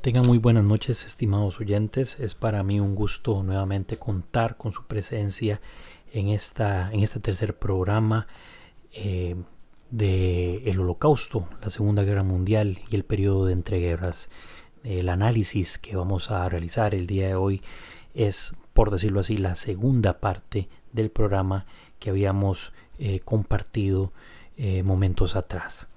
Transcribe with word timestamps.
Tengan 0.00 0.26
muy 0.26 0.38
buenas 0.38 0.64
noches, 0.64 1.04
estimados 1.04 1.60
oyentes. 1.60 2.18
Es 2.20 2.34
para 2.34 2.62
mí 2.62 2.80
un 2.80 2.94
gusto 2.94 3.42
nuevamente 3.42 3.98
contar 3.98 4.56
con 4.56 4.72
su 4.72 4.86
presencia 4.86 5.60
en, 6.14 6.28
esta, 6.28 6.90
en 6.90 7.00
este 7.00 7.20
tercer 7.20 7.58
programa 7.58 8.26
eh, 8.94 9.36
de 9.90 10.62
el 10.70 10.80
Holocausto, 10.80 11.50
la 11.60 11.68
Segunda 11.68 12.02
Guerra 12.02 12.22
Mundial 12.22 12.78
y 12.88 12.96
el 12.96 13.04
periodo 13.04 13.44
de 13.44 13.52
entreguerras. 13.52 14.30
El 14.84 15.10
análisis 15.10 15.76
que 15.76 15.96
vamos 15.96 16.30
a 16.30 16.48
realizar 16.48 16.94
el 16.94 17.06
día 17.06 17.26
de 17.26 17.34
hoy 17.34 17.60
es, 18.14 18.56
por 18.72 18.90
decirlo 18.90 19.20
así, 19.20 19.36
la 19.36 19.54
segunda 19.54 20.18
parte 20.18 20.70
del 20.94 21.10
programa 21.10 21.66
que 21.98 22.08
habíamos 22.08 22.72
eh, 22.98 23.20
compartido 23.20 24.14
eh, 24.56 24.82
momentos 24.82 25.36
atrás. 25.36 25.88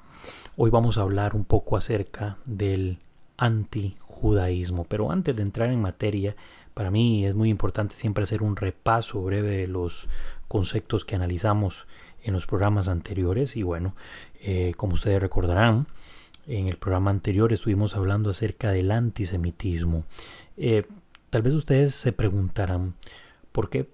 Hoy 0.57 0.71
vamos 0.71 0.97
a 0.97 1.03
hablar 1.03 1.35
un 1.35 1.45
poco 1.45 1.77
acerca 1.77 2.37
del 2.43 2.99
antijudaísmo. 3.37 4.85
Pero 4.85 5.11
antes 5.11 5.35
de 5.35 5.41
entrar 5.41 5.69
en 5.69 5.81
materia, 5.81 6.35
para 6.73 6.91
mí 6.91 7.25
es 7.25 7.35
muy 7.35 7.49
importante 7.49 7.95
siempre 7.95 8.23
hacer 8.23 8.43
un 8.43 8.55
repaso 8.55 9.21
breve 9.21 9.57
de 9.57 9.67
los 9.67 10.07
conceptos 10.47 11.05
que 11.05 11.15
analizamos 11.15 11.87
en 12.23 12.33
los 12.33 12.45
programas 12.45 12.87
anteriores. 12.87 13.55
Y 13.55 13.63
bueno, 13.63 13.95
eh, 14.41 14.73
como 14.77 14.93
ustedes 14.93 15.21
recordarán, 15.21 15.87
en 16.47 16.67
el 16.67 16.77
programa 16.77 17.11
anterior 17.11 17.53
estuvimos 17.53 17.95
hablando 17.95 18.29
acerca 18.29 18.71
del 18.71 18.91
antisemitismo. 18.91 20.03
Eh, 20.57 20.85
tal 21.29 21.41
vez 21.41 21.53
ustedes 21.53 21.95
se 21.95 22.11
preguntarán, 22.11 22.95
¿por 23.51 23.69
qué 23.69 23.87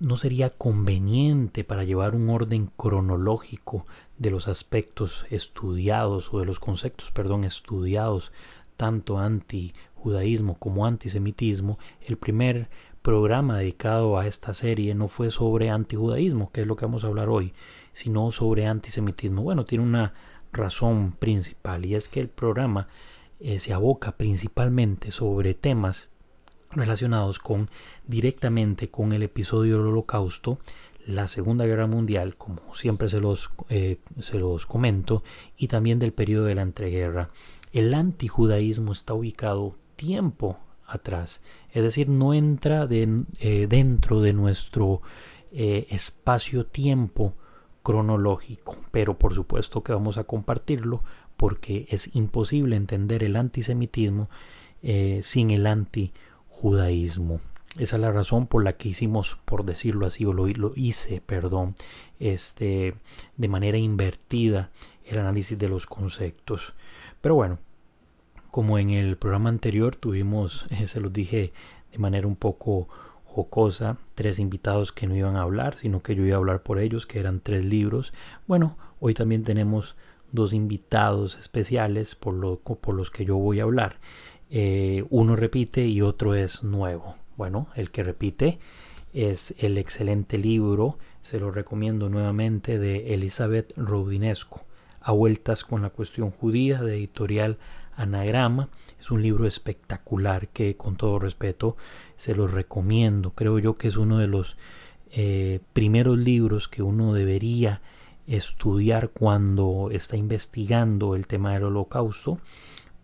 no 0.00 0.16
sería 0.16 0.50
conveniente 0.50 1.64
para 1.64 1.84
llevar 1.84 2.14
un 2.14 2.30
orden 2.30 2.70
cronológico 2.76 3.86
de 4.16 4.30
los 4.30 4.46
aspectos 4.46 5.26
estudiados 5.30 6.32
o 6.32 6.40
de 6.40 6.46
los 6.46 6.60
conceptos, 6.60 7.10
perdón, 7.10 7.44
estudiados 7.44 8.32
tanto 8.76 9.18
anti-judaísmo 9.18 10.58
como 10.58 10.86
antisemitismo, 10.86 11.78
el 12.00 12.16
primer 12.16 12.68
programa 13.02 13.58
dedicado 13.58 14.18
a 14.18 14.26
esta 14.26 14.54
serie 14.54 14.94
no 14.94 15.08
fue 15.08 15.30
sobre 15.30 15.70
antijudaísmo, 15.70 16.52
que 16.52 16.62
es 16.62 16.66
lo 16.66 16.76
que 16.76 16.84
vamos 16.84 17.04
a 17.04 17.08
hablar 17.08 17.28
hoy, 17.28 17.52
sino 17.92 18.30
sobre 18.30 18.66
antisemitismo. 18.66 19.42
Bueno, 19.42 19.64
tiene 19.64 19.84
una 19.84 20.14
razón 20.52 21.12
principal 21.12 21.84
y 21.84 21.94
es 21.94 22.08
que 22.08 22.20
el 22.20 22.28
programa 22.28 22.86
eh, 23.40 23.60
se 23.60 23.72
aboca 23.72 24.12
principalmente 24.12 25.10
sobre 25.10 25.54
temas 25.54 26.08
relacionados 26.70 27.38
con 27.38 27.70
directamente 28.06 28.88
con 28.88 29.12
el 29.12 29.22
episodio 29.22 29.78
del 29.78 29.88
holocausto, 29.88 30.58
la 31.06 31.26
Segunda 31.26 31.64
Guerra 31.64 31.86
Mundial, 31.86 32.36
como 32.36 32.74
siempre 32.74 33.08
se 33.08 33.20
los, 33.20 33.50
eh, 33.70 33.98
se 34.20 34.38
los 34.38 34.66
comento, 34.66 35.22
y 35.56 35.68
también 35.68 35.98
del 35.98 36.12
periodo 36.12 36.44
de 36.44 36.54
la 36.54 36.62
entreguerra. 36.62 37.30
El 37.72 37.94
antijudaísmo 37.94 38.92
está 38.92 39.14
ubicado 39.14 39.76
tiempo 39.96 40.58
atrás, 40.86 41.40
es 41.72 41.82
decir, 41.82 42.08
no 42.08 42.34
entra 42.34 42.86
eh, 42.90 43.66
dentro 43.68 44.20
de 44.20 44.32
nuestro 44.34 45.00
eh, 45.50 45.86
espacio-tiempo 45.90 47.34
cronológico, 47.82 48.76
pero 48.90 49.18
por 49.18 49.34
supuesto 49.34 49.82
que 49.82 49.92
vamos 49.92 50.18
a 50.18 50.24
compartirlo 50.24 51.02
porque 51.38 51.86
es 51.88 52.14
imposible 52.16 52.76
entender 52.76 53.24
el 53.24 53.36
antisemitismo 53.36 54.28
sin 55.22 55.50
el 55.50 55.66
antijudaísmo 55.66 56.27
judaísmo. 56.60 57.40
Esa 57.78 57.96
es 57.96 58.02
la 58.02 58.10
razón 58.10 58.48
por 58.48 58.64
la 58.64 58.72
que 58.72 58.88
hicimos, 58.88 59.38
por 59.44 59.64
decirlo 59.64 60.06
así, 60.06 60.24
o 60.24 60.32
lo, 60.32 60.72
hice, 60.74 61.20
perdón, 61.24 61.76
este, 62.18 62.94
de 63.36 63.48
manera 63.48 63.78
invertida 63.78 64.70
el 65.04 65.18
análisis 65.18 65.56
de 65.56 65.68
los 65.68 65.86
conceptos. 65.86 66.74
Pero 67.20 67.36
bueno, 67.36 67.58
como 68.50 68.78
en 68.78 68.90
el 68.90 69.16
programa 69.16 69.50
anterior 69.50 69.94
tuvimos, 69.94 70.66
se 70.86 71.00
los 71.00 71.12
dije 71.12 71.52
de 71.92 71.98
manera 71.98 72.26
un 72.26 72.36
poco 72.36 72.88
jocosa, 73.24 73.98
tres 74.16 74.40
invitados 74.40 74.90
que 74.90 75.06
no 75.06 75.14
iban 75.14 75.36
a 75.36 75.42
hablar, 75.42 75.76
sino 75.76 76.02
que 76.02 76.16
yo 76.16 76.24
iba 76.24 76.34
a 76.34 76.38
hablar 76.38 76.64
por 76.64 76.80
ellos, 76.80 77.06
que 77.06 77.20
eran 77.20 77.38
tres 77.38 77.64
libros. 77.64 78.12
Bueno, 78.48 78.76
hoy 78.98 79.14
también 79.14 79.44
tenemos 79.44 79.94
dos 80.32 80.52
invitados 80.52 81.38
especiales 81.38 82.16
por, 82.16 82.34
lo, 82.34 82.56
por 82.56 82.94
los 82.94 83.10
que 83.10 83.24
yo 83.24 83.36
voy 83.36 83.60
a 83.60 83.62
hablar. 83.62 83.98
Eh, 84.50 85.04
uno 85.10 85.36
repite 85.36 85.86
y 85.86 86.00
otro 86.02 86.34
es 86.34 86.62
nuevo. 86.62 87.16
Bueno, 87.36 87.68
el 87.74 87.90
que 87.90 88.02
repite 88.02 88.58
es 89.12 89.54
el 89.58 89.78
excelente 89.78 90.38
libro, 90.38 90.98
se 91.22 91.40
lo 91.40 91.50
recomiendo 91.50 92.08
nuevamente, 92.08 92.78
de 92.78 93.14
Elizabeth 93.14 93.72
Rodinesco, 93.76 94.62
A 95.00 95.12
vueltas 95.12 95.64
con 95.64 95.82
la 95.82 95.90
cuestión 95.90 96.30
judía, 96.30 96.82
de 96.82 96.96
editorial 96.96 97.58
Anagrama. 97.96 98.68
Es 99.00 99.10
un 99.10 99.22
libro 99.22 99.46
espectacular 99.46 100.48
que 100.48 100.76
con 100.76 100.96
todo 100.96 101.18
respeto 101.18 101.76
se 102.16 102.34
los 102.34 102.52
recomiendo. 102.52 103.30
Creo 103.30 103.58
yo 103.58 103.76
que 103.76 103.88
es 103.88 103.96
uno 103.96 104.18
de 104.18 104.26
los 104.26 104.56
eh, 105.10 105.60
primeros 105.72 106.18
libros 106.18 106.68
que 106.68 106.82
uno 106.82 107.14
debería 107.14 107.80
estudiar 108.26 109.10
cuando 109.10 109.88
está 109.90 110.16
investigando 110.16 111.14
el 111.14 111.26
tema 111.26 111.54
del 111.54 111.64
holocausto 111.64 112.38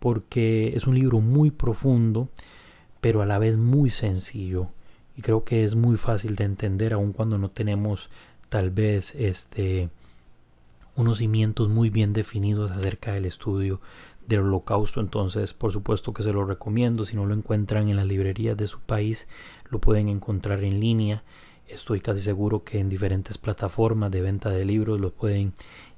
porque 0.05 0.73
es 0.75 0.85
un 0.85 0.93
libro 0.93 1.19
muy 1.19 1.49
profundo, 1.49 2.29
pero 3.01 3.23
a 3.23 3.25
la 3.25 3.39
vez 3.39 3.57
muy 3.57 3.89
sencillo. 3.89 4.67
Y 5.17 5.23
creo 5.23 5.43
que 5.43 5.65
es 5.65 5.73
muy 5.73 5.97
fácil 5.97 6.35
de 6.35 6.43
entender, 6.43 6.93
aun 6.93 7.11
cuando 7.11 7.39
no 7.39 7.49
tenemos 7.49 8.11
tal 8.49 8.69
vez 8.69 9.15
este 9.15 9.89
unos 10.95 11.17
cimientos 11.17 11.69
muy 11.69 11.89
bien 11.89 12.13
definidos 12.13 12.69
acerca 12.69 13.13
del 13.13 13.25
estudio 13.25 13.81
del 14.27 14.41
holocausto. 14.41 15.01
Entonces, 15.01 15.55
por 15.55 15.71
supuesto 15.71 16.13
que 16.13 16.21
se 16.21 16.33
lo 16.33 16.45
recomiendo. 16.45 17.03
Si 17.03 17.15
no 17.15 17.25
lo 17.25 17.33
encuentran 17.33 17.89
en 17.89 17.95
las 17.95 18.05
librerías 18.05 18.55
de 18.55 18.67
su 18.67 18.81
país, 18.81 19.27
lo 19.71 19.79
pueden 19.79 20.07
encontrar 20.07 20.63
en 20.63 20.79
línea. 20.79 21.23
Estoy 21.67 21.99
casi 21.99 22.21
seguro 22.21 22.63
que 22.63 22.79
en 22.79 22.89
diferentes 22.89 23.37
plataformas 23.37 24.11
de 24.11 24.21
venta 24.21 24.49
de 24.49 24.65
libros 24.65 24.99
lo 24.99 25.11
pueden 25.11 25.53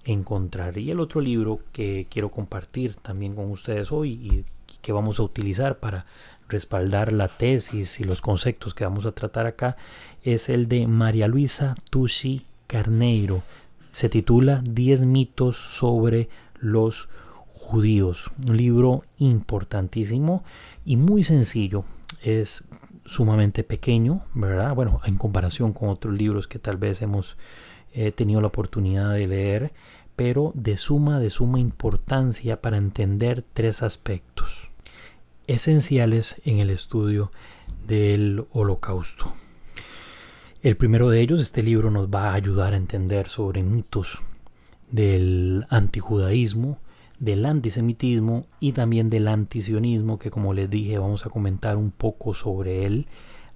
encontrar. 0.06 0.78
Y 0.78 0.92
el 0.92 1.00
otro 1.00 1.22
libro 1.22 1.60
que 1.74 2.08
quiero 2.10 2.32
compartir 2.32 2.96
también 2.96 3.36
con 3.36 3.52
ustedes 3.52 3.92
hoy 3.92 4.12
y 4.12 4.46
que 4.82 4.94
vamos 4.94 5.20
a 5.20 5.24
utilizar 5.24 5.80
para 5.80 6.06
respaldar 6.48 7.12
la 7.12 7.28
tesis 7.28 8.00
y 8.00 8.06
los 8.06 8.22
conceptos 8.22 8.74
que 8.74 8.86
vamos 8.86 9.06
a 9.06 9.12
tratar 9.12 9.46
acá 9.46 9.76
es 10.24 10.50
el 10.50 10.68
de 10.68 10.88
María 10.88 11.28
Luisa 11.28 11.76
Tusi 11.90 12.46
Carneiro. 12.68 13.44
Se 13.92 14.10
titula 14.10 14.62
10 14.64 15.06
mitos 15.06 15.58
sobre 15.58 16.30
los 16.60 17.10
judíos. 17.54 18.32
Un 18.48 18.56
libro 18.56 19.04
importantísimo 19.18 20.44
y 20.86 20.96
muy 20.96 21.24
sencillo. 21.24 21.84
Es 22.22 22.64
sumamente 23.08 23.64
pequeño, 23.64 24.22
¿verdad? 24.36 24.76
Bueno, 24.76 25.02
en 25.06 25.18
comparación 25.18 25.74
con 25.74 25.90
otros 25.90 26.14
libros 26.14 26.48
que 26.48 26.60
tal 26.60 26.78
vez 26.78 27.02
hemos 27.02 27.38
eh, 27.94 28.12
tenido 28.12 28.42
la 28.42 28.48
oportunidad 28.48 29.14
de 29.14 29.28
leer 29.28 29.74
pero 30.18 30.52
de 30.56 30.78
suma, 30.78 31.20
de 31.20 31.30
suma 31.30 31.60
importancia 31.60 32.60
para 32.60 32.78
entender 32.78 33.46
tres 33.54 33.84
aspectos 33.84 34.50
esenciales 35.46 36.42
en 36.44 36.60
el 36.60 36.72
estudio 36.72 37.32
del 37.86 38.46
holocausto. 38.52 39.34
El 40.64 40.76
primero 40.76 41.10
de 41.10 41.22
ellos, 41.22 41.40
este 41.40 41.62
libro 41.62 41.92
nos 41.92 42.08
va 42.08 42.32
a 42.32 42.34
ayudar 42.34 42.74
a 42.74 42.78
entender 42.78 43.30
sobre 43.30 43.62
mitos 43.62 44.24
del 44.90 45.68
antijudaísmo, 45.70 46.80
del 47.20 47.46
antisemitismo 47.46 48.46
y 48.60 48.74
también 48.74 49.10
del 49.10 49.28
antisionismo, 49.28 50.20
que 50.20 50.32
como 50.32 50.54
les 50.54 50.70
dije 50.70 50.98
vamos 51.00 51.26
a 51.26 51.30
comentar 51.30 51.78
un 51.78 51.92
poco 51.92 52.34
sobre 52.34 52.86
él, 52.86 53.08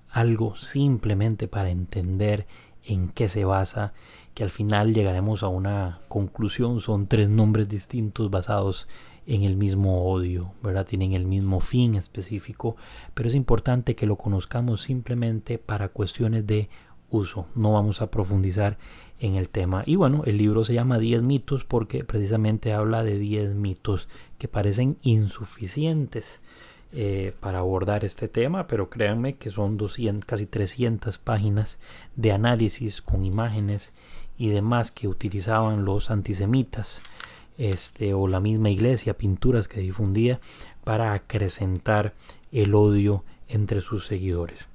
algo 0.09 0.55
simplemente 0.55 1.47
para 1.47 1.69
entender 1.69 2.47
en 2.83 3.09
qué 3.09 3.29
se 3.29 3.45
basa 3.45 3.93
que 4.33 4.43
al 4.43 4.49
final 4.49 4.93
llegaremos 4.93 5.43
a 5.43 5.47
una 5.47 5.99
conclusión. 6.07 6.79
Son 6.79 7.07
tres 7.07 7.29
nombres 7.29 7.67
distintos 7.67 8.29
basados 8.29 8.87
en 9.27 9.43
el 9.43 9.55
mismo 9.55 10.05
odio, 10.11 10.53
¿verdad? 10.63 10.85
Tienen 10.85 11.13
el 11.13 11.25
mismo 11.25 11.59
fin 11.59 11.95
específico, 11.95 12.75
pero 13.13 13.29
es 13.29 13.35
importante 13.35 13.95
que 13.95 14.07
lo 14.07 14.15
conozcamos 14.17 14.81
simplemente 14.81 15.57
para 15.57 15.89
cuestiones 15.89 16.47
de 16.47 16.69
uso. 17.09 17.45
No 17.55 17.73
vamos 17.73 18.01
a 18.01 18.09
profundizar 18.09 18.77
en 19.21 19.35
el 19.35 19.49
tema. 19.49 19.83
Y 19.85 19.95
bueno, 19.95 20.23
el 20.25 20.37
libro 20.37 20.63
se 20.65 20.73
llama 20.73 20.97
10 20.97 21.21
mitos 21.21 21.63
porque 21.63 22.03
precisamente 22.03 22.73
habla 22.73 23.03
de 23.03 23.17
10 23.17 23.53
mitos 23.53 24.09
que 24.39 24.47
parecen 24.47 24.97
insuficientes 25.03 26.41
eh, 26.91 27.33
para 27.39 27.59
abordar 27.59 28.03
este 28.03 28.27
tema, 28.27 28.67
pero 28.67 28.89
créanme 28.89 29.35
que 29.35 29.51
son 29.51 29.77
200, 29.77 30.25
casi 30.25 30.47
300 30.47 31.19
páginas 31.19 31.77
de 32.15 32.31
análisis 32.31 33.01
con 33.01 33.23
imágenes 33.23 33.93
y 34.39 34.49
demás 34.49 34.91
que 34.91 35.07
utilizaban 35.07 35.85
los 35.85 36.09
antisemitas 36.09 36.99
este, 37.59 38.15
o 38.15 38.27
la 38.27 38.39
misma 38.39 38.71
iglesia, 38.71 39.13
pinturas 39.15 39.67
que 39.67 39.81
difundía 39.81 40.39
para 40.83 41.13
acrecentar 41.13 42.15
el 42.51 42.73
odio 42.73 43.23
entre 43.47 43.81
sus 43.81 44.07
seguidores. 44.07 44.67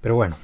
Pero 0.00 0.14
bueno, 0.14 0.36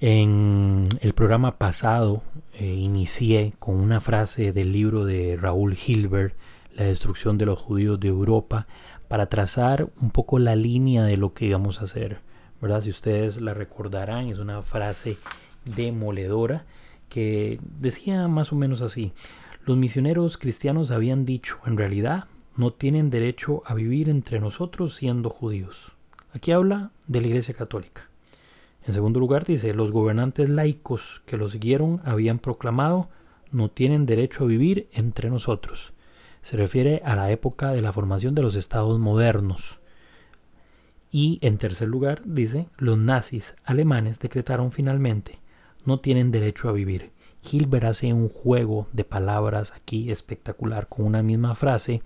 en 0.00 0.88
el 1.00 1.12
programa 1.14 1.56
pasado 1.56 2.22
eh, 2.54 2.66
inicié 2.66 3.52
con 3.58 3.76
una 3.76 4.00
frase 4.00 4.52
del 4.52 4.72
libro 4.72 5.04
de 5.04 5.36
Raúl 5.40 5.76
Hilbert, 5.76 6.34
la 6.74 6.84
destrucción 6.84 7.38
de 7.38 7.46
los 7.46 7.58
judíos 7.58 8.00
de 8.00 8.08
Europa, 8.08 8.66
para 9.08 9.26
trazar 9.26 9.88
un 10.00 10.10
poco 10.10 10.38
la 10.38 10.56
línea 10.56 11.04
de 11.04 11.16
lo 11.16 11.34
que 11.34 11.46
íbamos 11.46 11.80
a 11.80 11.84
hacer. 11.84 12.18
¿verdad? 12.60 12.82
Si 12.82 12.90
ustedes 12.90 13.40
la 13.40 13.54
recordarán, 13.54 14.28
es 14.28 14.38
una 14.38 14.62
frase 14.62 15.18
demoledora 15.64 16.64
que 17.08 17.60
decía 17.80 18.26
más 18.28 18.52
o 18.52 18.56
menos 18.56 18.82
así. 18.82 19.12
Los 19.66 19.76
misioneros 19.76 20.36
cristianos 20.38 20.90
habían 20.90 21.24
dicho, 21.24 21.58
en 21.66 21.76
realidad, 21.76 22.24
no 22.56 22.72
tienen 22.72 23.10
derecho 23.10 23.62
a 23.66 23.74
vivir 23.74 24.08
entre 24.08 24.40
nosotros 24.40 24.94
siendo 24.94 25.30
judíos. 25.30 25.92
Aquí 26.32 26.52
habla 26.52 26.90
de 27.06 27.20
la 27.20 27.26
Iglesia 27.28 27.54
Católica. 27.54 28.08
En 28.86 28.92
segundo 28.92 29.18
lugar 29.18 29.44
dice, 29.44 29.72
los 29.72 29.90
gobernantes 29.92 30.50
laicos 30.50 31.22
que 31.26 31.36
los 31.36 31.52
siguieron 31.52 32.00
habían 32.04 32.38
proclamado, 32.38 33.08
no 33.50 33.70
tienen 33.70 34.04
derecho 34.04 34.44
a 34.44 34.46
vivir 34.48 34.88
entre 34.92 35.30
nosotros. 35.30 35.92
Se 36.42 36.56
refiere 36.56 37.00
a 37.04 37.16
la 37.16 37.30
época 37.30 37.70
de 37.70 37.80
la 37.80 37.92
formación 37.92 38.34
de 38.34 38.42
los 38.42 38.56
estados 38.56 38.98
modernos. 38.98 39.78
Y 41.10 41.38
en 41.40 41.58
tercer 41.58 41.88
lugar 41.88 42.22
dice, 42.24 42.66
los 42.76 42.98
nazis 42.98 43.54
alemanes 43.64 44.18
decretaron 44.18 44.72
finalmente, 44.72 45.38
no 45.84 46.00
tienen 46.00 46.32
derecho 46.32 46.68
a 46.68 46.72
vivir. 46.72 47.12
Hilbert 47.50 47.84
hace 47.84 48.12
un 48.12 48.28
juego 48.28 48.88
de 48.92 49.04
palabras 49.04 49.72
aquí 49.72 50.10
espectacular 50.10 50.88
con 50.88 51.06
una 51.06 51.22
misma 51.22 51.54
frase. 51.54 52.02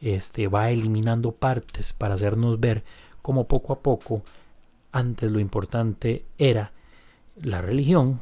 Este 0.00 0.48
va 0.48 0.70
eliminando 0.70 1.32
partes 1.32 1.92
para 1.92 2.14
hacernos 2.14 2.58
ver 2.58 2.82
cómo 3.20 3.46
poco 3.46 3.72
a 3.72 3.80
poco 3.80 4.22
antes 4.92 5.30
lo 5.32 5.40
importante 5.40 6.24
era 6.38 6.72
la 7.36 7.62
religión, 7.62 8.20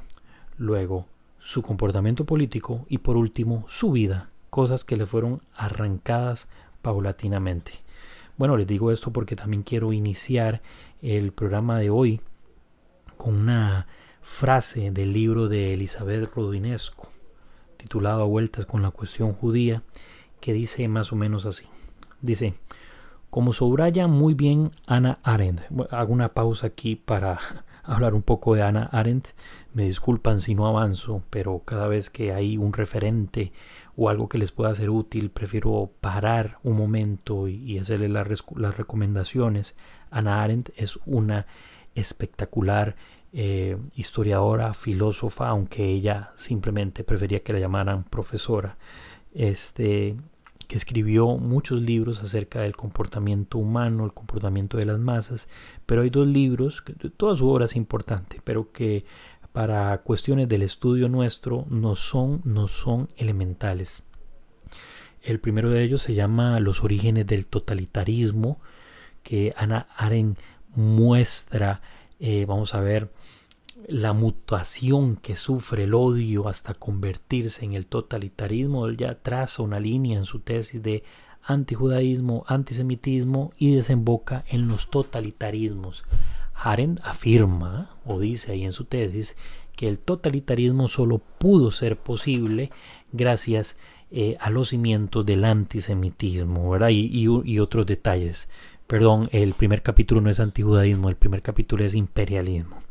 luego 0.57 1.07
su 1.39 1.63
comportamiento 1.63 2.25
político 2.25 2.87
y 2.89 2.99
por 2.99 3.17
último 3.17 3.65
su 3.69 3.91
vida, 3.91 4.31
cosas 4.51 4.85
que 4.85 4.97
le 4.97 5.07
fueron 5.07 5.43
arrancadas 5.55 6.49
paulatinamente. 6.83 7.73
Bueno, 8.37 8.57
les 8.57 8.67
digo 8.67 8.91
esto 8.93 9.13
porque 9.13 9.37
también 9.37 9.63
quiero 9.63 9.93
iniciar 9.93 10.63
el 11.03 11.33
programa 11.33 11.79
de 11.79 11.91
hoy 11.91 12.21
con 13.17 13.35
una 13.35 13.87
frase 14.23 14.91
del 14.91 15.13
libro 15.13 15.49
de 15.49 15.75
Elizabeth 15.75 16.33
Rodinesco, 16.35 17.11
titulado 17.77 18.23
A 18.23 18.27
vueltas 18.27 18.65
con 18.65 18.83
la 18.83 18.91
cuestión 18.91 19.33
judía, 19.33 19.83
que 20.41 20.53
dice 20.53 20.89
más 20.89 21.13
o 21.13 21.17
menos 21.17 21.47
así. 21.47 21.67
Dice, 22.23 22.55
como 23.31 23.53
subraya 23.53 24.07
muy 24.07 24.35
bien 24.35 24.73
Ana 24.87 25.19
Arendt, 25.23 25.63
hago 25.91 26.13
una 26.13 26.35
pausa 26.35 26.69
aquí 26.69 26.97
para 26.97 27.39
hablar 27.85 28.15
un 28.15 28.23
poco 28.23 28.55
de 28.55 28.63
Ana 28.63 28.89
Arendt, 28.93 29.29
me 29.73 29.85
disculpan 29.85 30.41
si 30.41 30.55
no 30.55 30.67
avanzo, 30.67 31.23
pero 31.31 31.63
cada 31.65 31.89
vez 31.89 32.11
que 32.11 32.33
hay 32.33 32.57
un 32.57 32.73
referente 32.73 33.53
o 33.97 34.09
algo 34.09 34.29
que 34.29 34.39
les 34.39 34.53
pueda 34.53 34.75
ser 34.75 34.91
útil, 34.91 35.31
prefiero 35.31 35.91
parar 36.01 36.59
un 36.63 36.77
momento 36.77 37.49
y, 37.49 37.79
hacerle 37.79 38.09
las, 38.09 38.27
las 38.57 38.77
recomendaciones. 38.77 39.77
Ana 40.11 40.43
Arendt 40.43 40.71
es 40.77 40.99
una 41.07 41.47
espectacular 41.95 42.97
eh, 43.33 43.77
historiadora, 43.95 44.75
filósofa, 44.75 45.49
aunque 45.49 45.85
ella 45.85 46.33
simplemente 46.35 47.05
prefería 47.05 47.45
que 47.45 47.53
la 47.53 47.61
llamaran 47.61 48.05
profesora, 48.05 48.77
este, 49.35 50.17
que 50.71 50.77
escribió 50.77 51.37
muchos 51.37 51.83
libros 51.83 52.23
acerca 52.23 52.61
del 52.61 52.77
comportamiento 52.77 53.59
humano, 53.59 54.05
el 54.05 54.13
comportamiento 54.13 54.77
de 54.77 54.85
las 54.85 55.01
masas, 55.01 55.49
pero 55.85 56.03
hay 56.03 56.11
dos 56.11 56.29
libros, 56.29 56.85
toda 57.17 57.35
su 57.35 57.49
obra 57.49 57.65
es 57.65 57.75
importante, 57.75 58.41
pero 58.45 58.71
que 58.71 59.05
para 59.51 59.99
cuestiones 60.03 60.49
del 60.49 60.63
estudio 60.63 61.09
nuestro 61.09 61.67
no 61.71 61.97
son, 61.97 62.41
no 62.45 62.69
son 62.69 63.09
elementales. 63.17 64.05
El 65.23 65.41
primero 65.41 65.71
de 65.71 65.83
ellos 65.83 66.03
se 66.03 66.15
llama 66.15 66.61
Los 66.61 66.85
orígenes 66.85 67.27
del 67.27 67.47
totalitarismo, 67.47 68.61
que 69.25 69.53
Ana 69.57 69.89
Arendt 69.97 70.39
muestra, 70.77 71.83
eh, 72.21 72.45
vamos 72.47 72.77
a 72.77 72.81
ver, 72.81 73.11
la 73.89 74.13
mutación 74.13 75.17
que 75.17 75.37
sufre 75.37 75.85
el 75.85 75.95
odio 75.95 76.49
hasta 76.49 76.75
convertirse 76.75 77.65
en 77.65 77.75
el 77.75 77.87
totalitarismo, 77.87 78.87
él 78.87 78.97
ya 78.97 79.17
traza 79.17 79.63
una 79.63 79.81
línea 79.81 80.19
en 80.19 80.25
su 80.25 80.41
tesis 80.41 80.83
de 80.83 81.03
antijudaísmo, 81.43 82.45
antisemitismo 82.47 83.53
y 83.59 83.75
desemboca 83.75 84.45
en 84.49 84.69
los 84.69 84.91
totalitarismos. 84.91 86.05
Arendt 86.55 87.01
afirma 87.03 87.97
o 88.05 88.21
dice 88.21 88.53
ahí 88.53 88.65
en 88.65 88.73
su 88.73 88.85
tesis 88.85 89.37
que 89.75 89.89
el 89.89 89.99
totalitarismo 89.99 90.89
solo 90.89 91.19
pudo 91.39 91.71
ser 91.71 91.97
posible 91.97 92.71
gracias 93.13 93.79
eh, 94.11 94.37
a 94.41 94.51
los 94.51 94.71
cimientos 94.71 95.25
del 95.25 95.45
antisemitismo 95.45 96.71
¿verdad? 96.71 96.91
Y, 96.91 97.09
y 97.45 97.59
otros 97.59 97.87
detalles. 97.87 98.49
Perdón, 98.87 99.29
el 99.33 99.55
primer 99.55 99.83
capítulo 99.83 100.21
no 100.21 100.31
es 100.31 100.41
antijudaísmo, 100.41 101.09
el 101.09 101.17
primer 101.17 101.43
capítulo 101.43 101.85
es 101.85 101.95
imperialismo 101.95 102.83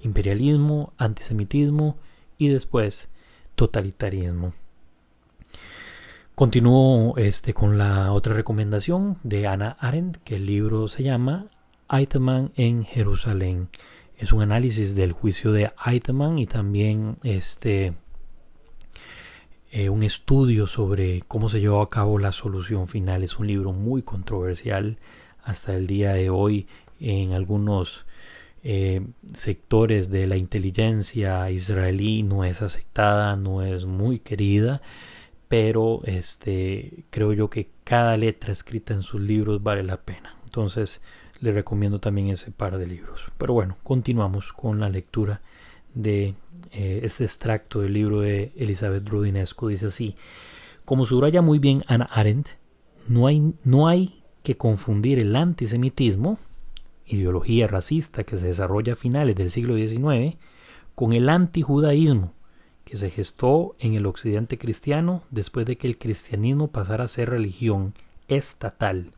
imperialismo, 0.00 0.92
antisemitismo 0.98 1.96
y 2.36 2.48
después 2.48 3.10
totalitarismo. 3.54 4.52
Continúo 6.34 7.16
este, 7.16 7.52
con 7.52 7.78
la 7.78 8.12
otra 8.12 8.32
recomendación 8.32 9.18
de 9.24 9.48
Ana 9.48 9.76
Arendt, 9.80 10.18
que 10.18 10.36
el 10.36 10.46
libro 10.46 10.86
se 10.86 11.02
llama 11.02 11.46
Eitemann 11.90 12.52
en 12.54 12.84
Jerusalén. 12.84 13.68
Es 14.16 14.32
un 14.32 14.42
análisis 14.42 14.94
del 14.94 15.12
juicio 15.12 15.50
de 15.50 15.72
Eitemann 15.84 16.38
y 16.38 16.46
también 16.46 17.16
este, 17.24 17.94
eh, 19.72 19.88
un 19.88 20.04
estudio 20.04 20.68
sobre 20.68 21.22
cómo 21.26 21.48
se 21.48 21.60
llevó 21.60 21.82
a 21.82 21.90
cabo 21.90 22.18
la 22.20 22.30
solución 22.30 22.86
final. 22.86 23.24
Es 23.24 23.38
un 23.38 23.48
libro 23.48 23.72
muy 23.72 24.02
controversial 24.02 24.98
hasta 25.42 25.74
el 25.74 25.88
día 25.88 26.12
de 26.12 26.30
hoy 26.30 26.68
en 27.00 27.32
algunos 27.32 28.06
eh, 28.70 29.00
sectores 29.32 30.10
de 30.10 30.26
la 30.26 30.36
inteligencia 30.36 31.50
israelí 31.50 32.22
no 32.22 32.44
es 32.44 32.60
aceptada, 32.60 33.34
no 33.34 33.62
es 33.62 33.86
muy 33.86 34.18
querida, 34.18 34.82
pero 35.48 36.02
este 36.04 37.06
creo 37.08 37.32
yo 37.32 37.48
que 37.48 37.70
cada 37.82 38.14
letra 38.18 38.52
escrita 38.52 38.92
en 38.92 39.00
sus 39.00 39.22
libros 39.22 39.62
vale 39.62 39.84
la 39.84 40.02
pena. 40.02 40.36
Entonces 40.44 41.00
le 41.40 41.52
recomiendo 41.52 41.98
también 41.98 42.28
ese 42.28 42.50
par 42.50 42.76
de 42.76 42.86
libros. 42.86 43.22
Pero 43.38 43.54
bueno, 43.54 43.78
continuamos 43.84 44.52
con 44.52 44.80
la 44.80 44.90
lectura 44.90 45.40
de 45.94 46.34
eh, 46.70 47.00
este 47.04 47.24
extracto 47.24 47.80
del 47.80 47.94
libro 47.94 48.20
de 48.20 48.52
Elizabeth 48.54 49.08
Rudinesco. 49.08 49.68
Dice 49.68 49.86
así, 49.86 50.14
como 50.84 51.06
subraya 51.06 51.40
muy 51.40 51.58
bien 51.58 51.84
Ana 51.86 52.04
Arendt, 52.04 52.48
no 53.06 53.28
hay, 53.28 53.54
no 53.64 53.88
hay 53.88 54.22
que 54.42 54.58
confundir 54.58 55.18
el 55.20 55.34
antisemitismo 55.36 56.38
ideología 57.08 57.66
racista 57.66 58.24
que 58.24 58.36
se 58.36 58.48
desarrolla 58.48 58.92
a 58.92 58.96
finales 58.96 59.36
del 59.36 59.50
siglo 59.50 59.76
XIX, 59.76 60.36
con 60.94 61.12
el 61.12 61.28
antijudaísmo 61.28 62.32
que 62.84 62.96
se 62.96 63.10
gestó 63.10 63.76
en 63.78 63.94
el 63.94 64.06
occidente 64.06 64.56
cristiano 64.56 65.22
después 65.30 65.66
de 65.66 65.76
que 65.76 65.86
el 65.86 65.98
cristianismo 65.98 66.68
pasara 66.68 67.04
a 67.04 67.08
ser 67.08 67.30
religión 67.30 67.94
estatal 68.28 69.12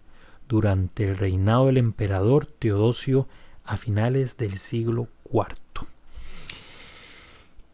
durante 0.49 1.09
el 1.09 1.17
reinado 1.17 1.67
del 1.67 1.77
emperador 1.77 2.47
Teodosio 2.47 3.29
a 3.65 3.77
finales 3.77 4.37
del 4.37 4.59
siglo 4.59 5.09
IV. 5.33 5.87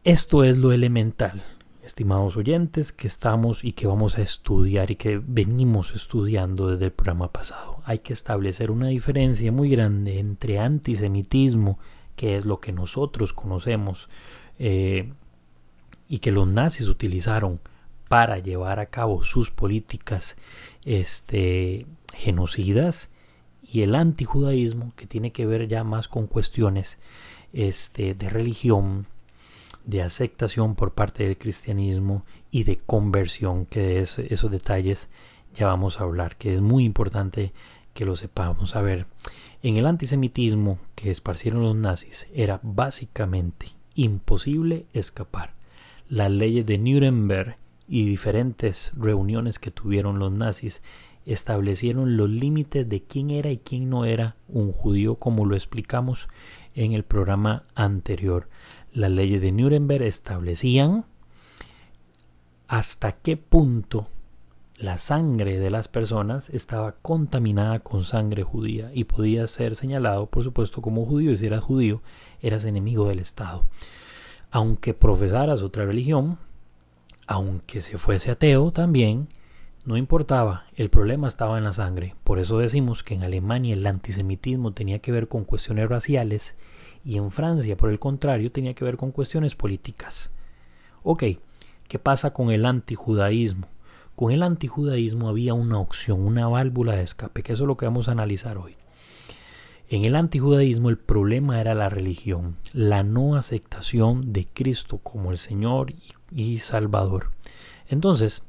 Esto 0.05 0.45
es 0.45 0.59
lo 0.59 0.73
elemental, 0.73 1.43
estimados 1.87 2.37
oyentes, 2.37 2.93
que 2.93 3.07
estamos 3.07 3.65
y 3.65 3.73
que 3.73 3.87
vamos 3.87 4.19
a 4.19 4.23
estudiar 4.23 4.91
y 4.91 4.97
que 4.97 5.21
venimos 5.25 5.95
estudiando 5.95 6.69
desde 6.69 6.87
el 6.87 6.93
programa 6.93 7.33
pasado. 7.33 7.81
Hay 7.85 8.01
que 8.01 8.13
establecer 8.13 8.71
una 8.71 8.89
diferencia 8.89 9.51
muy 9.53 9.71
grande 9.71 10.19
entre 10.19 10.59
antisemitismo, 10.59 11.79
que 12.17 12.37
es 12.37 12.45
lo 12.45 12.61
que 12.61 12.73
nosotros 12.73 13.33
conocemos 13.33 14.09
eh, 14.59 15.13
y 16.09 16.19
que 16.19 16.33
los 16.33 16.47
nazis 16.47 16.89
utilizaron 16.89 17.61
para 18.09 18.39
llevar 18.39 18.79
a 18.81 18.87
cabo 18.87 19.23
sus 19.23 19.51
políticas 19.51 20.37
este, 20.85 21.87
genocidas, 22.15 23.11
y 23.63 23.83
el 23.83 23.95
antijudaísmo, 23.95 24.93
que 24.95 25.07
tiene 25.07 25.33
que 25.33 25.47
ver 25.47 25.67
ya 25.67 25.83
más 25.83 26.07
con 26.09 26.27
cuestiones 26.29 26.99
este, 27.53 28.15
de 28.15 28.29
religión, 28.29 29.07
de 29.87 30.03
aceptación 30.03 30.75
por 30.75 30.93
parte 30.93 31.25
del 31.25 31.39
cristianismo 31.39 32.25
y 32.51 32.65
de 32.65 32.77
conversión, 32.77 33.67
que 33.67 34.01
esos 34.01 34.51
detalles 34.51 35.09
ya 35.55 35.67
vamos 35.67 36.01
a 36.01 36.05
hablar, 36.05 36.37
que 36.37 36.55
es 36.55 36.61
muy 36.61 36.85
importante 36.85 37.53
que 37.95 38.05
lo 38.05 38.17
sepamos. 38.17 38.77
A 38.77 38.83
ver, 38.83 39.07
en 39.63 39.79
el 39.79 39.87
antisemitismo 39.87 40.79
que 40.95 41.11
esparcieron 41.11 41.63
los 41.63 41.75
nazis 41.75 42.29
era 42.35 42.61
básicamente 42.63 43.69
imposible 43.95 44.87
escapar. 44.93 45.55
Las 46.09 46.31
leyes 46.31 46.67
de 46.67 46.79
Nuremberg 46.79 47.57
y 47.89 48.05
diferentes 48.05 48.93
reuniones 48.97 49.59
que 49.59 49.71
tuvieron 49.71 50.19
los 50.19 50.33
nazis 50.33 50.83
establecieron 51.25 52.17
los 52.17 52.29
límites 52.29 52.89
de 52.89 53.03
quién 53.03 53.31
era 53.31 53.51
y 53.51 53.59
quién 53.59 53.89
no 53.89 54.05
era 54.05 54.37
un 54.49 54.73
judío, 54.73 55.17
como 55.17 55.45
lo 55.45 55.57
explicamos 55.57 56.29
en 56.75 56.93
el 56.93 57.03
programa 57.03 57.65
anterior 57.75 58.49
las 58.97 59.11
leyes 59.11 59.43
de 59.43 59.53
Nuremberg 59.53 60.03
establecían 60.05 61.05
hasta 62.67 63.13
qué 63.13 63.37
punto 63.37 64.09
la 64.79 64.97
sangre 64.97 65.59
de 65.59 65.69
las 65.69 65.87
personas 65.89 66.49
estaba 66.49 66.93
contaminada 67.03 67.81
con 67.81 68.05
sangre 68.05 68.43
judía 68.43 68.91
y 68.95 69.05
podía 69.05 69.47
ser 69.49 69.75
señalado, 69.75 70.27
por 70.27 70.45
supuesto, 70.45 70.81
como 70.81 71.05
judío. 71.05 71.33
Y 71.33 71.39
si 71.39 71.47
eras 71.47 71.63
judío, 71.63 72.01
eras 72.41 72.65
enemigo 72.65 73.07
del 73.09 73.19
Estado. 73.19 73.67
Aunque 74.51 74.95
profesaras 74.95 75.61
otra 75.61 75.85
religión, 75.85 76.39
aunque 77.27 77.83
se 77.83 77.99
fuese 77.99 78.31
ateo 78.31 78.73
también, 78.73 79.29
no 79.85 79.99
importaba, 79.99 80.65
el 80.75 80.89
problema 80.89 81.29
estaba 81.29 81.59
en 81.59 81.65
la 81.65 81.75
sangre. 81.75 82.15
Por 82.25 82.39
eso 82.39 82.59
decimos 82.59 83.03
que 83.03 83.13
en 83.13 83.25
Alemania 83.25 83.75
el 83.75 83.87
antisemitismo 83.87 84.73
tenía 84.73 85.01
que 85.01 85.13
ver 85.13 85.29
con 85.29 85.45
cuestiones 85.45 85.87
raciales 85.87 86.55
y 87.07 87.19
en 87.19 87.31
Francia, 87.31 87.77
por 87.77 87.91
el 87.91 88.01
contrario, 88.01 88.51
tenía 88.51 88.75
que 88.75 88.85
ver 88.85 88.97
con 88.97 89.13
cuestiones 89.13 89.55
políticas. 89.55 90.31
Ok, 91.05 91.23
¿qué 91.87 91.99
pasa 92.01 92.33
con 92.33 92.51
el 92.51 92.67
antijudaísmo? 92.67 93.69
Con 94.17 94.33
el 94.33 94.43
antijudaísmo 94.43 95.29
había 95.29 95.55
una 95.55 95.79
opción, 95.79 96.21
una 96.21 96.49
válvula 96.49 96.97
de 96.97 97.05
escape, 97.05 97.45
que 97.45 97.53
eso 97.53 97.63
es 97.63 97.69
lo 97.69 97.77
que 97.77 97.87
vamos 97.87 98.09
a 98.09 98.13
analizar 98.13 98.59
hoy. 98.59 98.75
En 99.89 100.05
el 100.05 100.17
antijudaísmo 100.17 100.91
el 100.91 100.99
problema 100.99 101.61
era 101.61 101.77
la 101.77 101.89
religión, 101.89 102.57
la 102.73 103.05
no 103.05 103.37
aceptación 103.37 104.33
de 104.33 104.47
Cristo 104.47 104.99
como 104.99 105.31
el 105.31 105.39
Señor 105.39 105.95
y 106.35 106.59
Salvador. 106.59 107.31
Entonces, 107.89 108.49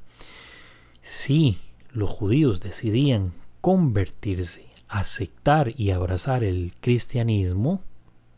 si 1.04 1.60
los 1.92 2.10
judíos 2.10 2.60
decidían 2.60 3.34
convertirse, 3.62 4.66
aceptar 4.88 5.80
y 5.80 5.92
abrazar 5.92 6.44
el 6.44 6.74
cristianismo, 6.82 7.84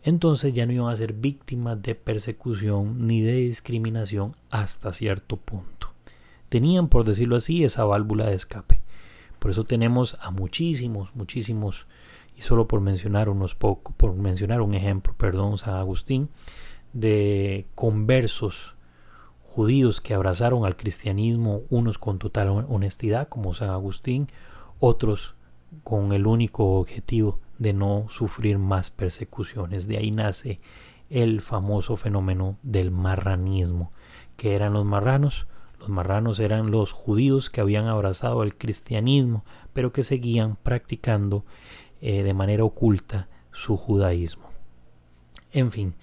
entonces 0.03 0.53
ya 0.53 0.65
no 0.65 0.73
iban 0.73 0.91
a 0.91 0.95
ser 0.95 1.13
víctimas 1.13 1.81
de 1.81 1.95
persecución 1.95 3.07
ni 3.07 3.21
de 3.21 3.33
discriminación 3.33 4.35
hasta 4.49 4.93
cierto 4.93 5.37
punto 5.37 5.89
tenían, 6.49 6.89
por 6.89 7.05
decirlo 7.05 7.37
así, 7.37 7.63
esa 7.63 7.85
válvula 7.85 8.25
de 8.25 8.35
escape. 8.35 8.81
Por 9.37 9.51
eso 9.51 9.63
tenemos 9.63 10.17
a 10.19 10.31
muchísimos, 10.31 11.15
muchísimos, 11.15 11.87
y 12.35 12.41
solo 12.41 12.67
por 12.67 12.81
mencionar 12.81 13.29
unos 13.29 13.55
pocos, 13.55 13.95
por 13.95 14.13
mencionar 14.15 14.61
un 14.61 14.73
ejemplo, 14.73 15.13
perdón, 15.15 15.57
San 15.57 15.75
Agustín, 15.75 16.29
de 16.91 17.67
conversos 17.75 18.75
judíos 19.43 20.01
que 20.01 20.13
abrazaron 20.13 20.65
al 20.65 20.75
cristianismo, 20.75 21.61
unos 21.69 21.97
con 21.97 22.19
total 22.19 22.49
honestidad, 22.67 23.29
como 23.29 23.53
San 23.53 23.69
Agustín, 23.69 24.27
otros 24.79 25.35
con 25.83 26.13
el 26.13 26.25
único 26.25 26.79
objetivo 26.79 27.39
de 27.59 27.73
no 27.73 28.07
sufrir 28.09 28.57
más 28.57 28.89
persecuciones. 28.89 29.87
De 29.87 29.97
ahí 29.97 30.09
nace 30.09 30.59
el 31.09 31.41
famoso 31.41 31.95
fenómeno 31.97 32.57
del 32.63 32.89
marranismo, 32.89 33.91
que 34.37 34.55
eran 34.55 34.73
los 34.73 34.85
marranos, 34.85 35.47
los 35.79 35.89
marranos 35.89 36.39
eran 36.39 36.71
los 36.71 36.91
judíos 36.91 37.49
que 37.49 37.61
habían 37.61 37.87
abrazado 37.87 38.43
el 38.43 38.55
cristianismo, 38.55 39.45
pero 39.73 39.91
que 39.91 40.03
seguían 40.03 40.55
practicando 40.55 41.45
eh, 42.01 42.23
de 42.23 42.33
manera 42.33 42.63
oculta 42.63 43.27
su 43.51 43.77
judaísmo. 43.77 44.49
En 45.51 45.71
fin, 45.71 45.95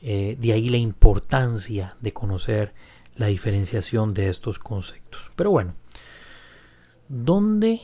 eh, 0.00 0.36
de 0.38 0.52
ahí 0.52 0.68
la 0.68 0.76
importancia 0.76 1.96
de 2.00 2.12
conocer 2.12 2.74
la 3.16 3.26
diferenciación 3.26 4.14
de 4.14 4.28
estos 4.28 4.58
conceptos. 4.58 5.30
Pero 5.36 5.50
bueno, 5.50 5.74
¿dónde, 7.08 7.80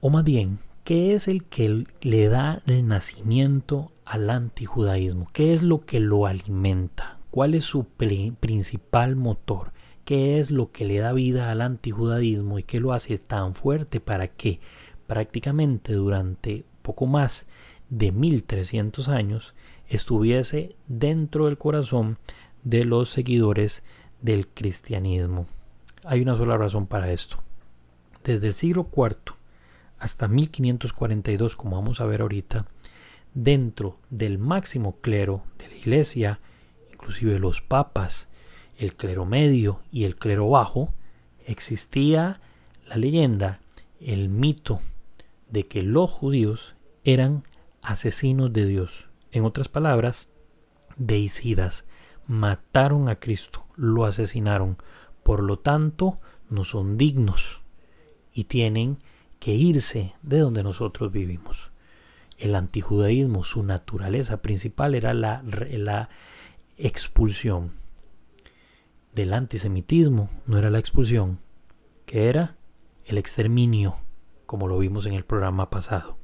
o 0.00 0.10
más 0.10 0.24
bien, 0.24 0.58
qué 0.84 1.14
es 1.14 1.28
el 1.28 1.44
que 1.44 1.84
le 2.00 2.28
da 2.28 2.62
el 2.66 2.86
nacimiento 2.86 3.92
al 4.04 4.30
antijudaísmo? 4.30 5.28
¿Qué 5.32 5.54
es 5.54 5.62
lo 5.62 5.84
que 5.84 6.00
lo 6.00 6.26
alimenta? 6.26 7.18
¿Cuál 7.30 7.54
es 7.54 7.64
su 7.64 7.84
principal 7.84 9.16
motor? 9.16 9.72
qué 10.04 10.38
es 10.38 10.50
lo 10.50 10.72
que 10.72 10.84
le 10.84 10.98
da 10.98 11.12
vida 11.12 11.50
al 11.50 11.60
antijudaísmo 11.60 12.58
y 12.58 12.64
qué 12.64 12.80
lo 12.80 12.92
hace 12.92 13.18
tan 13.18 13.54
fuerte 13.54 14.00
para 14.00 14.28
que 14.28 14.60
prácticamente 15.06 15.92
durante 15.94 16.64
poco 16.82 17.06
más 17.06 17.46
de 17.88 18.12
1300 18.12 19.08
años 19.08 19.54
estuviese 19.88 20.76
dentro 20.88 21.46
del 21.46 21.58
corazón 21.58 22.18
de 22.64 22.84
los 22.84 23.10
seguidores 23.10 23.82
del 24.20 24.48
cristianismo. 24.48 25.46
Hay 26.04 26.20
una 26.20 26.36
sola 26.36 26.56
razón 26.56 26.86
para 26.86 27.12
esto. 27.12 27.38
Desde 28.24 28.48
el 28.48 28.54
siglo 28.54 28.88
IV 28.94 29.34
hasta 30.02 30.26
1542, 30.26 31.54
como 31.54 31.76
vamos 31.76 32.00
a 32.00 32.06
ver 32.06 32.22
ahorita, 32.22 32.66
dentro 33.34 33.98
del 34.10 34.36
máximo 34.36 34.96
clero 35.00 35.44
de 35.58 35.68
la 35.68 35.76
iglesia, 35.76 36.40
inclusive 36.92 37.38
los 37.38 37.60
papas, 37.60 38.28
el 38.76 38.96
clero 38.96 39.26
medio 39.26 39.80
y 39.92 40.02
el 40.02 40.16
clero 40.16 40.48
bajo, 40.50 40.92
existía 41.46 42.40
la 42.84 42.96
leyenda, 42.96 43.60
el 44.00 44.28
mito 44.28 44.80
de 45.48 45.68
que 45.68 45.84
los 45.84 46.10
judíos 46.10 46.74
eran 47.04 47.44
asesinos 47.80 48.52
de 48.52 48.66
Dios. 48.66 49.06
En 49.30 49.44
otras 49.44 49.68
palabras, 49.68 50.28
deicidas, 50.96 51.84
mataron 52.26 53.08
a 53.08 53.20
Cristo, 53.20 53.66
lo 53.76 54.04
asesinaron, 54.04 54.78
por 55.22 55.44
lo 55.44 55.60
tanto 55.60 56.18
no 56.50 56.64
son 56.64 56.98
dignos 56.98 57.62
y 58.32 58.44
tienen 58.44 58.98
que 59.42 59.54
irse 59.54 60.14
de 60.22 60.38
donde 60.38 60.62
nosotros 60.62 61.10
vivimos. 61.10 61.72
El 62.38 62.54
antijudaísmo, 62.54 63.42
su 63.42 63.64
naturaleza 63.64 64.40
principal 64.40 64.94
era 64.94 65.14
la, 65.14 65.42
la 65.42 66.10
expulsión, 66.76 67.72
del 69.12 69.32
antisemitismo 69.32 70.30
no 70.46 70.58
era 70.58 70.70
la 70.70 70.78
expulsión, 70.78 71.40
que 72.06 72.28
era 72.28 72.54
el 73.04 73.18
exterminio, 73.18 73.96
como 74.46 74.68
lo 74.68 74.78
vimos 74.78 75.06
en 75.06 75.14
el 75.14 75.24
programa 75.24 75.70
pasado. 75.70 76.18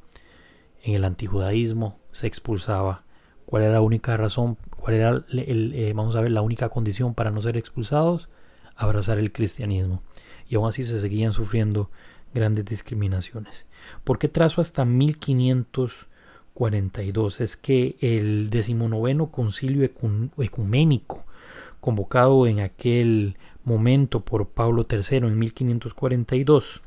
En 0.81 0.95
el 0.95 1.05
antijudaísmo 1.05 1.99
se 2.13 2.29
expulsaba. 2.29 3.03
¿Cuál 3.47 3.65
era 3.65 3.73
la 3.73 3.81
única 3.81 4.17
razón? 4.17 4.59
¿Cuál 4.77 4.95
era, 4.95 5.09
el, 5.09 5.73
eh, 5.75 5.93
vamos 5.93 6.15
a 6.15 6.21
ver, 6.21 6.31
la 6.31 6.43
única 6.43 6.69
condición 6.69 7.15
para 7.15 7.33
no 7.33 7.43
ser 7.43 7.57
expulsados? 7.57 8.29
Abrazar 8.77 9.19
el 9.19 9.33
cristianismo. 9.33 10.05
Y 10.49 10.55
aún 10.55 10.69
así 10.69 10.85
se 10.85 11.01
seguían 11.01 11.33
sufriendo 11.33 11.91
grandes 12.35 12.65
discriminaciones. 12.65 13.67
¿Por 14.05 14.19
qué 14.19 14.29
trazo 14.29 14.61
hasta 14.61 14.85
1542? 14.85 17.41
Es 17.41 17.57
que 17.57 17.97
el 18.01 18.51
decimonoveno 18.51 19.31
concilio 19.31 19.89
ecuménico 20.39 21.25
convocado 21.81 22.47
en 22.47 22.61
aquel 22.61 23.37
momento 23.65 24.21
por 24.21 24.49
Pablo 24.49 24.87
III 24.91 25.19
en 25.19 25.39
1542, 25.39 26.83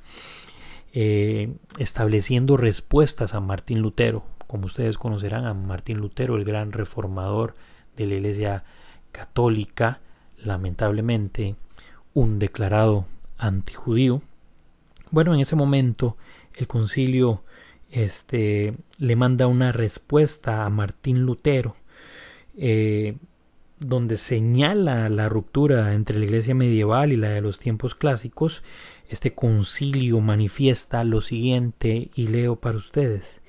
eh, 0.93 1.53
estableciendo 1.77 2.57
respuestas 2.57 3.33
a 3.33 3.39
Martín 3.39 3.79
Lutero. 3.79 4.23
Como 4.47 4.65
ustedes 4.65 4.97
conocerán 4.97 5.45
a 5.45 5.53
Martín 5.53 5.99
Lutero, 5.99 6.35
el 6.35 6.43
gran 6.43 6.73
reformador 6.73 7.53
de 7.95 8.07
la 8.07 8.15
Iglesia 8.15 8.63
Católica, 9.11 9.99
lamentablemente 10.37 11.55
un 12.13 12.39
declarado 12.39 13.05
antijudío. 13.37 14.21
Bueno, 15.11 15.33
en 15.33 15.41
ese 15.41 15.55
momento 15.55 16.17
el 16.55 16.67
concilio 16.67 17.43
este, 17.89 18.73
le 18.97 19.15
manda 19.15 19.47
una 19.47 19.71
respuesta 19.71 20.65
a 20.65 20.69
Martín 20.69 21.25
Lutero 21.25 21.75
eh, 22.57 23.17
donde 23.79 24.17
señala 24.17 25.09
la 25.09 25.27
ruptura 25.27 25.93
entre 25.93 26.19
la 26.19 26.25
iglesia 26.25 26.53
medieval 26.53 27.11
y 27.11 27.17
la 27.17 27.29
de 27.29 27.41
los 27.41 27.59
tiempos 27.59 27.95
clásicos, 27.95 28.63
este 29.09 29.33
concilio 29.33 30.19
manifiesta 30.19 31.03
lo 31.03 31.21
siguiente 31.21 32.11
y 32.13 32.27
leo 32.27 32.57
para 32.57 32.77
ustedes. 32.77 33.41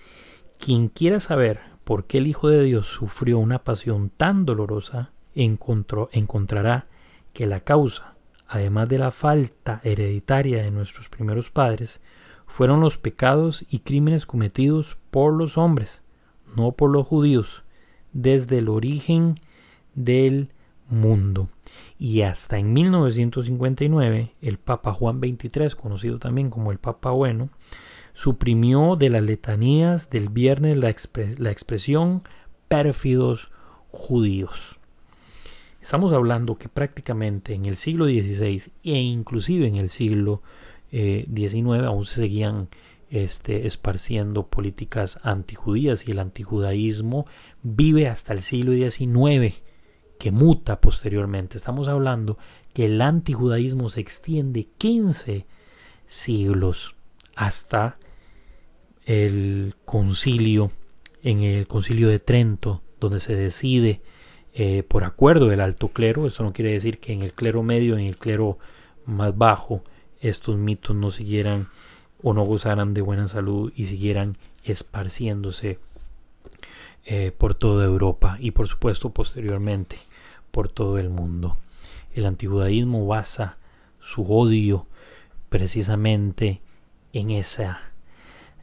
Quien 0.59 0.88
quiera 0.88 1.21
saber 1.21 1.61
por 1.85 2.07
qué 2.07 2.19
el 2.19 2.26
Hijo 2.26 2.49
de 2.49 2.62
Dios 2.62 2.87
sufrió 2.87 3.38
una 3.38 3.62
pasión 3.62 4.11
tan 4.11 4.47
dolorosa, 4.47 5.11
encontrará 5.35 6.87
que 7.35 7.47
la 7.47 7.61
causa, 7.61 8.12
además 8.52 8.88
de 8.88 8.99
la 8.99 9.11
falta 9.11 9.80
hereditaria 9.82 10.62
de 10.62 10.71
nuestros 10.71 11.09
primeros 11.09 11.50
padres, 11.50 12.00
fueron 12.47 12.80
los 12.80 12.99
pecados 12.99 13.64
y 13.71 13.80
crímenes 13.80 14.26
cometidos 14.26 14.99
por 15.11 15.32
los 15.32 15.56
hombres, 15.56 16.02
no 16.54 16.73
por 16.73 16.90
los 16.90 17.06
judíos, 17.06 17.64
desde 18.12 18.59
el 18.59 18.68
origen 18.68 19.40
del 19.94 20.50
mundo. 20.88 21.49
Y 21.99 22.23
hasta 22.23 22.59
en 22.59 22.73
1959, 22.73 24.35
el 24.42 24.59
Papa 24.59 24.92
Juan 24.92 25.18
XXIII, 25.21 25.71
conocido 25.71 26.18
también 26.18 26.50
como 26.50 26.73
el 26.73 26.78
Papa 26.78 27.11
Bueno, 27.11 27.49
suprimió 28.12 28.97
de 28.97 29.09
las 29.09 29.23
letanías 29.23 30.11
del 30.11 30.28
viernes 30.28 30.76
la, 30.76 30.90
expresión 30.90 32.23
pérfidos 32.68 33.50
judíos. 33.90 34.78
Estamos 35.83 36.12
hablando 36.12 36.57
que 36.57 36.69
prácticamente 36.69 37.55
en 37.55 37.67
el 37.67 37.77
siglo 37.77 38.05
XVI 38.05 38.71
e 38.85 39.01
inclusive 39.01 39.67
en 39.67 39.77
el 39.77 39.91
siglo 39.91 40.41
XIX 40.93 41.55
eh, 41.55 41.85
aún 41.85 42.07
se 42.07 42.17
seguían 42.17 42.69
este, 43.11 43.67
esparciendo 43.67 44.47
políticas 44.47 45.19
antijudías 45.25 46.07
y 46.07 46.12
el 46.12 46.21
antijudaísmo 46.21 47.27
vive 47.62 48.09
hasta 48.09 48.33
el 48.33 48.43
siglo 48.43 48.73
XIX 48.73 49.61
que 50.21 50.31
muta 50.31 50.81
posteriormente. 50.81 51.57
Estamos 51.57 51.89
hablando 51.89 52.39
que 52.73 52.87
el 52.87 53.03
antijudaísmo 53.03 53.91
se 53.91 54.01
extiende 54.01 54.69
15 54.79 55.47
siglos 56.07 56.95
hasta 57.35 57.99
el 59.05 59.75
concilio, 59.85 60.71
en 61.25 61.41
el 61.41 61.67
concilio 61.67 62.09
de 62.09 62.21
Trento, 62.21 62.83
donde 63.01 63.19
se 63.19 63.35
decide 63.35 64.01
eh, 64.54 64.82
por 64.82 65.04
acuerdo 65.04 65.49
del 65.49 65.61
alto 65.61 65.88
clero, 65.88 66.26
eso 66.26 66.42
no 66.42 66.52
quiere 66.52 66.73
decir 66.73 66.99
que 66.99 67.12
en 67.12 67.23
el 67.23 67.32
clero 67.32 67.62
medio, 67.62 67.97
en 67.97 68.06
el 68.06 68.18
clero 68.18 68.59
más 69.06 69.37
bajo, 69.37 69.82
estos 70.21 70.56
mitos 70.56 70.94
no 70.94 71.11
siguieran 71.11 71.68
o 72.23 72.35
no 72.35 72.42
gozaran 72.42 72.92
de 72.92 73.00
buena 73.00 73.28
salud 73.28 73.73
y 73.75 73.87
siguieran 73.87 74.37
esparciéndose 74.62 75.78
eh, 77.04 77.32
por 77.37 77.54
toda 77.54 77.85
Europa 77.85 78.37
y 78.38 78.52
por 78.52 78.68
supuesto 78.68 79.11
posteriormente 79.11 79.97
por 80.50 80.68
todo 80.68 80.99
el 80.99 81.09
mundo. 81.09 81.56
El 82.14 82.26
antijudaísmo 82.26 83.06
basa 83.06 83.56
su 84.00 84.30
odio 84.30 84.87
precisamente 85.49 86.61
en 87.14 87.30
esa, 87.30 87.80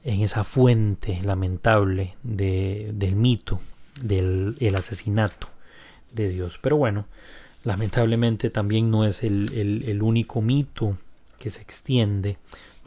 en 0.03 0.22
esa 0.22 0.43
fuente 0.43 1.19
lamentable 1.24 2.15
de, 2.22 2.91
del 2.93 3.15
mito, 3.15 3.60
del 4.01 4.55
el 4.60 4.75
asesinato 4.75 5.50
de 6.12 6.30
Dios. 6.30 6.60
Pero 6.62 6.78
bueno, 6.78 7.06
lamentablemente 7.63 8.50
también 8.50 8.89
no 8.89 9.06
es 9.06 9.24
el, 9.24 9.54
el, 9.54 10.01
único 10.01 10.42
mito 10.42 10.98
que 11.38 11.50
se 11.50 11.62
extiende. 11.62 12.38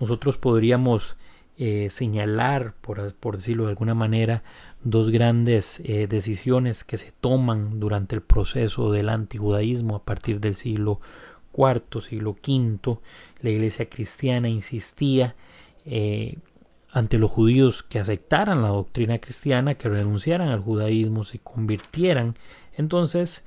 Nosotros 0.01 0.37
podríamos 0.37 1.17
eh, 1.59 1.89
señalar, 1.91 2.75
por, 2.81 3.13
por, 3.15 3.37
decirlo 3.37 3.65
de 3.65 3.71
alguna 3.71 3.95
manera, 3.95 4.43
dos 4.83 5.11
grandes 5.11 5.81
eh, 5.81 6.07
decisiones 6.09 6.85
que 6.85 6.97
se 6.97 7.13
toman 7.21 7.79
durante 7.79 8.15
el 8.15 8.23
proceso 8.23 8.91
del 8.91 9.09
antijudaísmo 9.09 9.97
a 9.97 10.03
partir 10.03 10.41
del 10.41 10.55
siglo 10.55 11.01
IV, 11.57 12.03
siglo 12.03 12.37
V. 12.47 12.99
La 13.41 13.51
iglesia 13.51 13.89
cristiana 13.89 14.49
insistía 14.49 15.37
eh, 15.85 16.39
ante 16.91 17.19
los 17.19 17.31
judíos 17.31 17.83
que 17.83 17.99
aceptaran 17.99 18.63
la 18.63 18.69
doctrina 18.69 19.19
cristiana, 19.19 19.75
que 19.75 19.89
renunciaran 19.89 20.49
al 20.49 20.61
judaísmo, 20.61 21.25
se 21.25 21.39
convirtieran. 21.39 22.37
Entonces, 22.77 23.47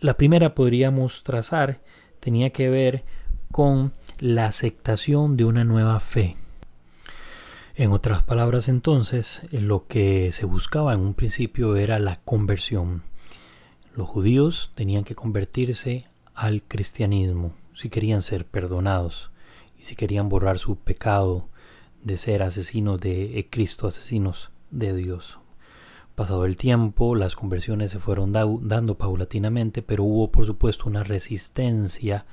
la 0.00 0.14
primera 0.14 0.54
podríamos 0.54 1.22
trazar 1.24 1.80
tenía 2.20 2.50
que 2.50 2.68
ver 2.68 3.04
con 3.50 3.92
la 4.18 4.46
aceptación 4.46 5.36
de 5.36 5.44
una 5.44 5.64
nueva 5.64 5.98
fe. 6.00 6.36
En 7.74 7.92
otras 7.92 8.22
palabras, 8.22 8.68
entonces, 8.68 9.42
lo 9.50 9.86
que 9.86 10.32
se 10.32 10.44
buscaba 10.44 10.92
en 10.92 11.00
un 11.00 11.14
principio 11.14 11.76
era 11.76 11.98
la 11.98 12.20
conversión. 12.24 13.02
Los 13.96 14.08
judíos 14.08 14.72
tenían 14.74 15.04
que 15.04 15.14
convertirse 15.14 16.06
al 16.34 16.62
cristianismo 16.62 17.54
si 17.74 17.88
querían 17.88 18.22
ser 18.22 18.44
perdonados 18.44 19.30
y 19.78 19.84
si 19.84 19.96
querían 19.96 20.28
borrar 20.28 20.58
su 20.58 20.76
pecado 20.76 21.48
de 22.02 22.18
ser 22.18 22.42
asesinos 22.42 23.00
de 23.00 23.46
Cristo, 23.50 23.86
asesinos 23.86 24.50
de 24.70 24.94
Dios. 24.94 25.38
Pasado 26.20 26.44
el 26.44 26.58
tiempo, 26.58 27.14
las 27.14 27.34
conversiones 27.34 27.92
se 27.92 27.98
fueron 27.98 28.30
dando 28.30 28.98
paulatinamente, 28.98 29.80
pero 29.80 30.04
hubo 30.04 30.30
por 30.30 30.44
supuesto 30.44 30.86
una 30.86 31.02
resistencia 31.02 32.26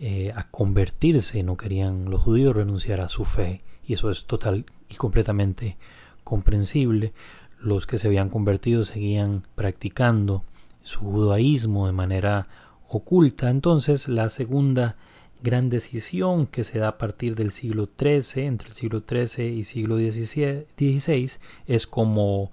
eh, 0.00 0.32
a 0.34 0.48
convertirse. 0.48 1.42
No 1.42 1.58
querían 1.58 2.06
los 2.06 2.22
judíos 2.22 2.56
renunciar 2.56 3.02
a 3.02 3.10
su 3.10 3.26
fe 3.26 3.60
y 3.86 3.92
eso 3.92 4.10
es 4.10 4.24
total 4.24 4.64
y 4.88 4.94
completamente 4.94 5.76
comprensible. 6.24 7.12
Los 7.60 7.86
que 7.86 7.98
se 7.98 8.06
habían 8.06 8.30
convertido 8.30 8.84
seguían 8.84 9.42
practicando 9.54 10.42
su 10.82 11.00
judaísmo 11.00 11.88
de 11.88 11.92
manera 11.92 12.48
oculta. 12.88 13.50
Entonces, 13.50 14.08
la 14.08 14.30
segunda 14.30 14.96
gran 15.42 15.68
decisión 15.68 16.46
que 16.46 16.64
se 16.64 16.78
da 16.78 16.88
a 16.88 16.96
partir 16.96 17.34
del 17.36 17.50
siglo 17.50 17.86
XIII, 17.98 18.46
entre 18.46 18.68
el 18.68 18.72
siglo 18.72 19.02
XIII 19.06 19.46
y 19.46 19.64
siglo 19.64 19.98
XVI, 19.98 21.28
es 21.66 21.86
como 21.86 22.48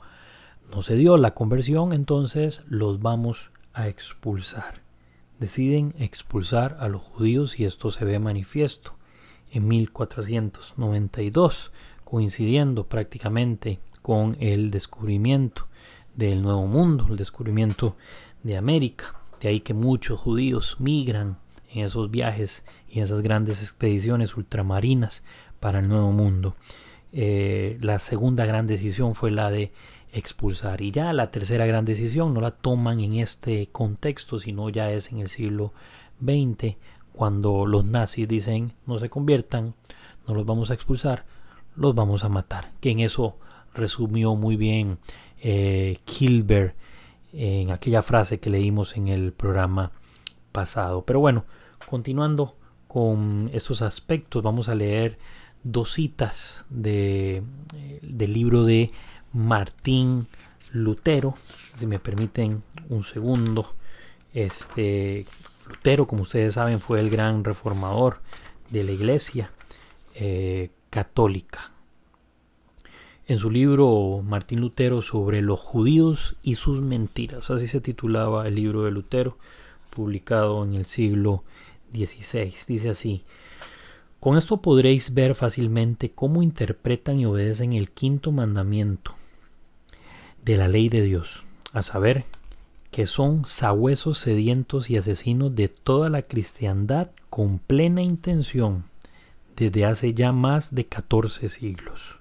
no 0.74 0.82
se 0.82 0.96
dio 0.96 1.18
la 1.18 1.36
conversión, 1.36 1.94
entonces 1.94 2.64
los 2.68 3.00
vamos 3.00 3.52
a 3.74 3.88
expulsar. 3.88 4.82
Deciden 5.40 5.94
expulsar 6.00 6.78
a 6.80 6.88
los 6.88 7.04
judíos 7.04 7.60
y 7.60 7.66
esto 7.66 7.92
se 7.92 8.06
ve 8.06 8.18
manifiesto 8.18 8.96
en 9.52 9.68
1492, 9.68 11.72
coincidiendo 12.04 12.88
prácticamente 12.88 13.82
con 14.02 14.36
el 14.40 14.72
descubrimiento 14.72 15.68
del 16.16 16.42
Nuevo 16.42 16.66
Mundo, 16.66 17.06
el 17.10 17.18
descubrimiento 17.18 17.96
de 18.42 18.58
América. 18.58 19.20
De 19.42 19.50
ahí 19.50 19.60
que 19.60 19.76
muchos 19.76 20.20
judíos 20.20 20.78
migran 20.80 21.38
en 21.72 21.86
esos 21.86 22.10
viajes 22.10 22.66
y 22.90 22.98
en 22.98 23.04
esas 23.04 23.22
grandes 23.22 23.62
expediciones 23.62 24.36
ultramarinas 24.36 25.24
para 25.60 25.78
el 25.80 25.88
Nuevo 25.88 26.12
Mundo. 26.12 26.56
Eh, 27.12 27.78
la 27.80 28.00
segunda 28.00 28.48
gran 28.48 28.66
decisión 28.66 29.14
fue 29.14 29.30
la 29.30 29.52
de 29.52 29.72
expulsar. 30.14 30.82
Y 30.82 30.92
ya 30.92 31.12
la 31.12 31.32
tercera 31.32 31.66
gran 31.66 31.86
decisión 31.86 32.34
no 32.34 32.42
la 32.42 32.52
toman 32.52 33.00
en 33.00 33.16
este 33.16 33.68
contexto, 33.72 34.40
sino 34.40 34.70
ya 34.70 34.92
es 34.92 35.12
en 35.12 35.20
el 35.20 35.28
siglo 35.28 35.74
XX, 36.24 36.76
cuando 37.12 37.66
los 37.66 37.86
nazis 37.86 38.28
dicen 38.28 38.74
no 38.88 39.00
se 39.00 39.10
conviertan, 39.10 39.76
no 40.28 40.34
los 40.34 40.46
vamos 40.46 40.72
a 40.72 40.74
expulsar, 40.74 41.26
los 41.76 41.94
vamos 41.96 42.24
a 42.24 42.30
matar. 42.30 42.72
Que 42.80 42.92
en 42.92 43.00
eso 43.00 43.38
resumió 43.74 44.36
muy 44.36 44.56
bien 44.56 45.00
eh, 45.42 46.00
Kilber 46.06 46.76
en 47.34 47.72
aquella 47.72 48.02
frase 48.04 48.40
que 48.40 48.50
leímos 48.50 48.96
en 48.96 49.08
el 49.08 49.34
programa 49.34 49.92
pasado. 50.52 51.04
Pero 51.04 51.20
bueno, 51.20 51.46
continuando 51.90 52.56
con 52.88 53.50
estos 53.54 53.82
aspectos, 53.82 54.44
vamos 54.44 54.70
a 54.70 54.76
leer 54.76 55.18
dos 55.64 55.94
citas 55.94 56.64
de, 56.70 57.42
eh, 57.76 58.00
del 58.04 58.34
libro 58.34 58.66
de 58.66 58.92
Martín 59.34 60.28
Lutero. 60.72 61.36
Si 61.80 61.86
me 61.88 62.00
permiten 62.00 62.64
un 62.90 63.04
segundo. 63.04 63.74
Este 64.34 65.26
Lutero, 65.68 66.08
como 66.08 66.24
ustedes 66.24 66.56
saben, 66.56 66.80
fue 66.80 67.00
el 67.00 67.10
gran 67.10 67.44
reformador 67.44 68.22
de 68.70 68.84
la 68.84 68.92
iglesia 68.92 69.52
eh, 70.16 70.70
católica. 70.90 71.72
En 73.26 73.40
su 73.40 73.50
libro 73.50 74.22
Martín 74.24 74.60
Lutero 74.60 75.02
sobre 75.02 75.42
los 75.42 75.60
judíos 75.60 76.36
y 76.42 76.56
sus 76.56 76.82
mentiras, 76.82 77.50
así 77.52 77.68
se 77.68 77.80
titulaba 77.80 78.48
el 78.48 78.56
libro 78.56 78.84
de 78.84 78.92
Lutero, 78.92 79.38
publicado 79.92 80.64
en 80.66 80.74
el 80.74 80.86
siglo 80.86 81.44
XVI. 81.94 82.54
Dice 82.68 82.90
así, 82.90 83.24
con 84.20 84.38
esto 84.38 84.62
podréis 84.62 85.14
ver 85.14 85.36
fácilmente 85.36 86.12
cómo 86.12 86.44
interpretan 86.44 87.20
y 87.20 87.26
obedecen 87.26 87.74
el 87.74 87.92
quinto 87.92 88.32
mandamiento 88.32 89.16
de 90.46 90.58
la 90.58 90.68
ley 90.68 90.90
de 90.90 91.02
Dios, 91.02 91.44
a 91.72 91.84
saber, 91.84 92.26
que 92.92 93.08
son 93.08 93.46
sabuesos 93.46 94.20
sedientos 94.20 94.90
y 94.90 94.98
asesinos 94.98 95.56
de 95.56 95.68
toda 95.68 96.10
la 96.10 96.24
cristiandad 96.24 97.10
con 97.30 97.60
plena 97.60 98.02
intención 98.02 98.86
desde 99.56 99.86
hace 99.86 100.14
ya 100.14 100.32
más 100.32 100.76
de 100.76 100.86
catorce 100.86 101.50
siglos, 101.50 102.20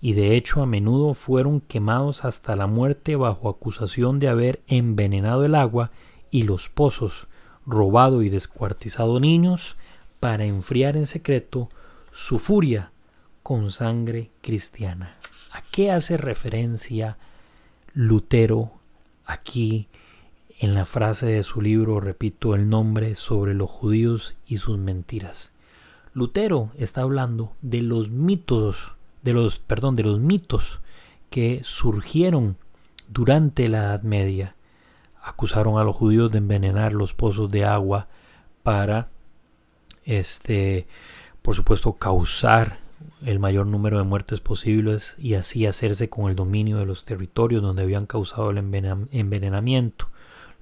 y 0.00 0.12
de 0.14 0.36
hecho 0.36 0.62
a 0.62 0.66
menudo 0.66 1.14
fueron 1.14 1.60
quemados 1.60 2.24
hasta 2.24 2.56
la 2.56 2.66
muerte 2.66 3.16
bajo 3.16 3.48
acusación 3.48 4.18
de 4.18 4.28
haber 4.28 4.60
envenenado 4.66 5.44
el 5.44 5.54
agua 5.54 5.90
y 6.30 6.42
los 6.42 6.68
pozos, 6.68 7.28
robado 7.64 8.22
y 8.22 8.28
descuartizado 8.28 9.20
niños, 9.20 9.76
para 10.20 10.44
enfriar 10.44 10.96
en 10.96 11.06
secreto 11.06 11.68
su 12.12 12.38
furia 12.38 12.90
con 13.42 13.70
sangre 13.70 14.30
cristiana. 14.40 15.16
¿A 15.52 15.62
qué 15.70 15.90
hace 15.90 16.16
referencia 16.16 17.16
Lutero 17.94 18.72
aquí 19.24 19.86
en 20.58 20.74
la 20.74 20.84
frase 20.84 21.26
de 21.26 21.42
su 21.44 21.60
libro, 21.60 22.00
repito 22.00 22.56
el 22.56 22.68
nombre, 22.68 23.14
sobre 23.14 23.54
los 23.54 23.70
judíos 23.70 24.36
y 24.46 24.58
sus 24.58 24.78
mentiras. 24.78 25.52
Lutero 26.12 26.70
está 26.76 27.02
hablando 27.02 27.52
de 27.62 27.82
los 27.82 28.10
mitos, 28.10 28.94
de 29.22 29.32
los, 29.32 29.60
perdón, 29.60 29.94
de 29.94 30.02
los 30.02 30.18
mitos 30.18 30.80
que 31.30 31.60
surgieron 31.64 32.56
durante 33.08 33.68
la 33.68 33.78
Edad 33.78 34.02
Media. 34.02 34.56
Acusaron 35.22 35.78
a 35.78 35.84
los 35.84 35.94
judíos 35.94 36.32
de 36.32 36.38
envenenar 36.38 36.92
los 36.92 37.14
pozos 37.14 37.50
de 37.50 37.64
agua 37.64 38.08
para, 38.64 39.08
este, 40.04 40.88
por 41.42 41.54
supuesto, 41.54 41.92
causar 41.92 42.83
el 43.24 43.38
mayor 43.38 43.66
número 43.66 43.98
de 43.98 44.04
muertes 44.04 44.40
posibles 44.40 45.16
y 45.18 45.34
así 45.34 45.66
hacerse 45.66 46.08
con 46.08 46.30
el 46.30 46.36
dominio 46.36 46.78
de 46.78 46.86
los 46.86 47.04
territorios 47.04 47.62
donde 47.62 47.82
habían 47.82 48.06
causado 48.06 48.50
el 48.50 48.58
envenenamiento. 48.58 50.08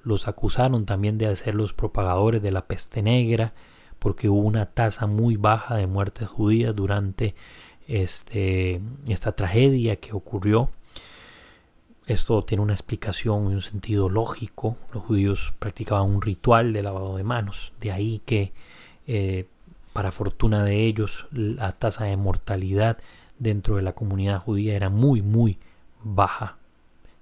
Los 0.04 0.28
acusaron 0.28 0.84
también 0.84 1.18
de 1.18 1.34
ser 1.36 1.54
los 1.54 1.72
propagadores 1.72 2.42
de 2.42 2.50
la 2.50 2.66
peste 2.66 3.02
negra 3.02 3.54
porque 3.98 4.28
hubo 4.28 4.40
una 4.40 4.66
tasa 4.66 5.06
muy 5.06 5.36
baja 5.36 5.76
de 5.76 5.86
muertes 5.86 6.28
judías 6.28 6.74
durante 6.74 7.34
este, 7.86 8.80
esta 9.06 9.32
tragedia 9.32 9.96
que 9.96 10.12
ocurrió. 10.12 10.70
Esto 12.06 12.42
tiene 12.44 12.62
una 12.62 12.72
explicación 12.72 13.52
y 13.52 13.54
un 13.54 13.62
sentido 13.62 14.08
lógico. 14.08 14.76
Los 14.92 15.04
judíos 15.04 15.54
practicaban 15.58 16.10
un 16.10 16.20
ritual 16.20 16.72
de 16.72 16.82
lavado 16.82 17.16
de 17.16 17.22
manos. 17.22 17.72
De 17.80 17.92
ahí 17.92 18.20
que 18.26 18.52
eh, 19.06 19.46
para 19.92 20.12
fortuna 20.12 20.64
de 20.64 20.86
ellos, 20.86 21.26
la 21.32 21.72
tasa 21.72 22.04
de 22.04 22.16
mortalidad 22.16 22.98
dentro 23.38 23.76
de 23.76 23.82
la 23.82 23.92
comunidad 23.92 24.40
judía 24.40 24.74
era 24.74 24.88
muy, 24.88 25.22
muy 25.22 25.58
baja 26.02 26.56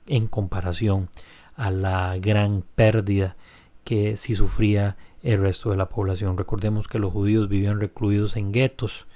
en 0.07 0.27
comparación 0.27 1.09
a 1.57 1.71
la 1.71 2.17
gran 2.19 2.65
pérdida 2.75 3.37
que 3.85 4.17
si 4.17 4.35
sufría 4.35 4.97
el 5.23 5.41
resto 5.41 5.71
de 5.71 5.77
la 5.77 5.89
población. 5.89 6.37
Recordemos 6.37 6.89
que 6.89 6.99
los 6.99 7.13
judíos 7.13 7.49
vivían 7.49 7.81
recluidos 7.81 8.37
en 8.37 8.53
guetos, 8.53 9.07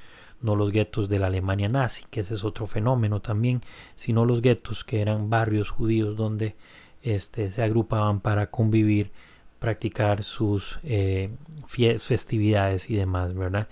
no 0.40 0.56
los 0.56 0.72
guetos 0.72 1.08
de 1.08 1.18
la 1.18 1.28
Alemania 1.28 1.68
nazi, 1.68 2.04
que 2.10 2.20
ese 2.20 2.34
es 2.34 2.44
otro 2.44 2.66
fenómeno 2.66 3.20
también, 3.20 3.60
sino 3.94 4.24
los 4.24 4.42
guetos 4.42 4.84
que 4.84 5.00
eran 5.00 5.30
barrios 5.30 5.70
judíos 5.70 6.16
donde 6.16 6.54
este, 7.02 7.50
se 7.50 7.62
agrupaban 7.62 8.20
para 8.20 8.50
convivir, 8.50 9.10
practicar 9.64 10.24
sus 10.24 10.78
eh, 10.82 11.30
festividades 11.98 12.90
y 12.90 12.96
demás, 12.96 13.32
¿verdad? 13.32 13.66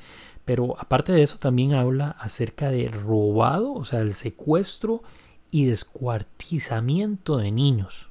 Pero 0.47 0.75
aparte 0.81 1.13
de 1.13 1.23
eso 1.23 1.37
también 1.37 1.75
habla 1.75 2.17
acerca 2.19 2.71
de 2.71 2.89
robado, 2.89 3.75
o 3.75 3.85
sea, 3.85 4.01
el 4.01 4.15
secuestro 4.15 5.03
y 5.51 5.67
descuartizamiento 5.67 7.37
de 7.37 7.53
niños. 7.53 8.09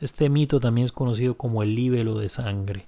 Este 0.00 0.30
mito 0.30 0.58
también 0.58 0.86
es 0.86 0.92
conocido 0.92 1.36
como 1.36 1.62
el 1.62 1.74
libelo 1.74 2.18
de 2.18 2.30
sangre. 2.30 2.86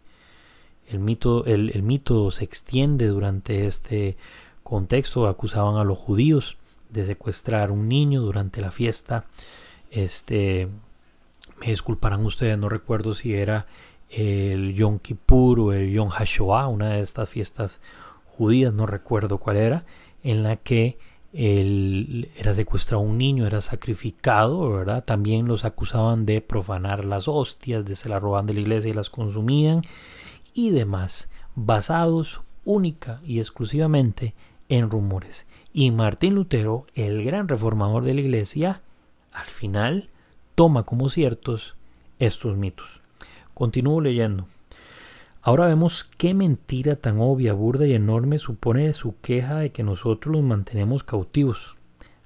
El 0.89 1.01
mito, 1.01 1.45
el, 1.45 1.83
mito 1.83 2.31
se 2.31 2.45
extiende 2.45 3.09
durante 3.09 3.67
este 3.67 4.17
contexto. 4.63 5.29
Acusaban 5.29 5.77
a 5.77 5.85
los 5.85 5.99
judíos 5.99 6.57
de 6.89 7.05
secuestrar 7.05 7.71
un 7.71 7.89
niño 7.89 8.23
durante 8.23 8.63
la 8.63 8.71
fiesta. 8.71 9.27
Este, 9.91 10.67
me 11.61 11.67
disculparán 11.67 12.25
ustedes, 12.25 12.57
no 12.57 12.71
recuerdo 12.71 13.13
si 13.13 13.35
era 13.35 13.67
el 14.11 14.75
Yom 14.75 14.99
Kippur 14.99 15.61
o 15.61 15.73
el 15.73 15.91
Yom 15.93 16.11
HaShoah, 16.11 16.69
una 16.69 16.91
de 16.91 17.01
estas 17.01 17.29
fiestas 17.29 17.81
judías, 18.27 18.75
no 18.75 18.87
recuerdo 18.87 19.39
cuál 19.39 19.57
era, 19.57 19.85
en 20.23 20.43
la 20.43 20.57
que 20.57 20.99
era 21.33 22.55
secuestrado 22.55 23.03
un 23.03 23.17
niño, 23.17 23.47
era 23.47 23.61
sacrificado, 23.61 24.69
¿verdad? 24.71 25.05
También 25.05 25.47
los 25.47 25.65
acusaban 25.65 26.27
de 26.27 26.41
profanar 26.41 27.05
las 27.05 27.29
hostias, 27.29 27.85
de 27.85 27.95
se 27.95 28.09
las 28.09 28.21
roban 28.21 28.47
de 28.47 28.55
la 28.55 28.61
iglesia 28.61 28.91
y 28.91 28.95
las 28.95 29.11
consumían 29.11 29.83
y 30.55 30.71
demás, 30.71 31.31
basados 31.55 32.41
única 32.65 33.21
y 33.25 33.39
exclusivamente 33.39 34.35
en 34.69 34.91
rumores. 34.91 35.47
Y 35.73 35.93
Martín 35.93 36.35
Lutero, 36.35 36.87
el 36.95 37.23
gran 37.25 37.47
reformador 37.47 38.03
de 38.05 38.15
la 38.15 38.21
iglesia, 38.23 38.83
al 39.33 39.47
final 39.47 40.11
toma 40.57 40.83
como 40.83 41.09
ciertos 41.09 41.77
estos 42.19 42.57
mitos. 42.57 43.00
Continúo 43.61 44.01
leyendo. 44.01 44.47
Ahora 45.43 45.67
vemos 45.67 46.09
qué 46.17 46.33
mentira 46.33 46.97
tan 46.97 47.21
obvia, 47.21 47.53
burda 47.53 47.87
y 47.87 47.93
enorme 47.93 48.39
supone 48.39 48.91
su 48.95 49.21
queja 49.21 49.57
de 49.57 49.69
que 49.71 49.83
nosotros 49.83 50.35
los 50.35 50.43
mantenemos 50.43 51.05
cautivos. 51.05 51.77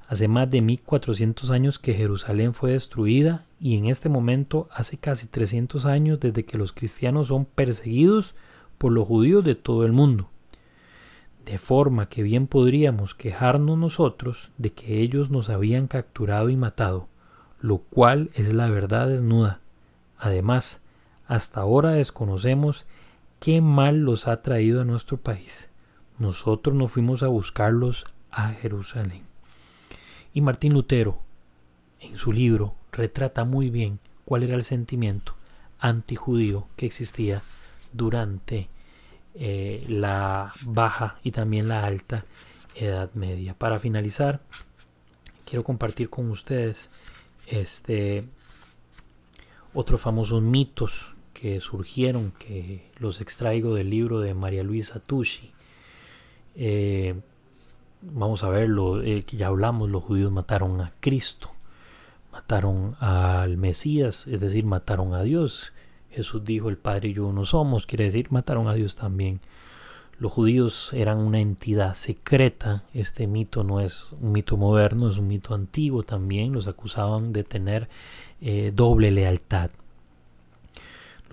Hace 0.06 0.28
más 0.28 0.48
de 0.48 0.60
1400 0.60 1.50
años 1.50 1.80
que 1.80 1.92
Jerusalén 1.92 2.54
fue 2.54 2.70
destruida 2.70 3.46
y 3.58 3.76
en 3.76 3.86
este 3.86 4.08
momento 4.08 4.68
hace 4.70 4.96
casi 4.96 5.26
300 5.26 5.86
años 5.86 6.20
desde 6.20 6.44
que 6.44 6.56
los 6.56 6.72
cristianos 6.72 7.26
son 7.26 7.46
perseguidos 7.46 8.36
por 8.78 8.92
los 8.92 9.08
judíos 9.08 9.44
de 9.44 9.56
todo 9.56 9.84
el 9.84 9.90
mundo. 9.90 10.28
De 11.44 11.58
forma 11.58 12.08
que 12.08 12.22
bien 12.22 12.46
podríamos 12.46 13.16
quejarnos 13.16 13.76
nosotros 13.76 14.52
de 14.56 14.70
que 14.70 15.00
ellos 15.00 15.30
nos 15.30 15.48
habían 15.50 15.88
capturado 15.88 16.48
y 16.48 16.56
matado, 16.56 17.08
lo 17.60 17.78
cual 17.78 18.30
es 18.34 18.54
la 18.54 18.70
verdad 18.70 19.08
desnuda. 19.08 19.58
Además, 20.16 20.83
hasta 21.26 21.60
ahora 21.60 21.90
desconocemos 21.90 22.84
qué 23.40 23.60
mal 23.60 24.00
los 24.00 24.28
ha 24.28 24.42
traído 24.42 24.80
a 24.80 24.84
nuestro 24.84 25.16
país. 25.16 25.68
Nosotros 26.18 26.74
no 26.74 26.88
fuimos 26.88 27.22
a 27.22 27.28
buscarlos 27.28 28.04
a 28.30 28.48
Jerusalén. 28.50 29.22
Y 30.32 30.40
Martín 30.40 30.72
Lutero, 30.72 31.18
en 32.00 32.18
su 32.18 32.32
libro, 32.32 32.74
retrata 32.92 33.44
muy 33.44 33.70
bien 33.70 33.98
cuál 34.24 34.42
era 34.42 34.54
el 34.54 34.64
sentimiento 34.64 35.34
antijudío 35.78 36.66
que 36.76 36.86
existía 36.86 37.42
durante 37.92 38.68
eh, 39.34 39.84
la 39.88 40.52
baja 40.62 41.18
y 41.22 41.30
también 41.30 41.68
la 41.68 41.84
alta 41.84 42.24
Edad 42.74 43.10
Media. 43.14 43.54
Para 43.54 43.78
finalizar, 43.78 44.40
quiero 45.44 45.64
compartir 45.64 46.10
con 46.10 46.30
ustedes 46.30 46.90
este 47.46 48.24
otros 49.74 50.00
famosos 50.00 50.40
mitos 50.40 51.13
que 51.44 51.60
surgieron, 51.60 52.32
que 52.38 52.90
los 52.98 53.20
extraigo 53.20 53.74
del 53.74 53.90
libro 53.90 54.20
de 54.20 54.32
María 54.32 54.62
Luisa 54.62 54.98
Tucci. 54.98 55.50
Eh, 56.54 57.20
vamos 58.00 58.42
a 58.44 58.48
verlo, 58.48 59.02
eh, 59.02 59.26
ya 59.30 59.48
hablamos, 59.48 59.90
los 59.90 60.02
judíos 60.02 60.32
mataron 60.32 60.80
a 60.80 60.94
Cristo, 61.00 61.50
mataron 62.32 62.96
al 62.98 63.58
Mesías, 63.58 64.26
es 64.26 64.40
decir, 64.40 64.64
mataron 64.64 65.12
a 65.12 65.22
Dios. 65.22 65.74
Jesús 66.10 66.42
dijo, 66.46 66.70
el 66.70 66.78
Padre 66.78 67.08
y 67.10 67.12
yo 67.12 67.30
no 67.30 67.44
somos, 67.44 67.86
quiere 67.86 68.04
decir, 68.04 68.28
mataron 68.30 68.66
a 68.66 68.72
Dios 68.72 68.96
también. 68.96 69.40
Los 70.18 70.32
judíos 70.32 70.94
eran 70.94 71.18
una 71.18 71.40
entidad 71.40 71.92
secreta, 71.92 72.84
este 72.94 73.26
mito 73.26 73.64
no 73.64 73.82
es 73.82 74.14
un 74.18 74.32
mito 74.32 74.56
moderno, 74.56 75.10
es 75.10 75.18
un 75.18 75.28
mito 75.28 75.54
antiguo 75.54 76.04
también, 76.04 76.54
los 76.54 76.68
acusaban 76.68 77.34
de 77.34 77.44
tener 77.44 77.90
eh, 78.40 78.72
doble 78.74 79.10
lealtad 79.10 79.72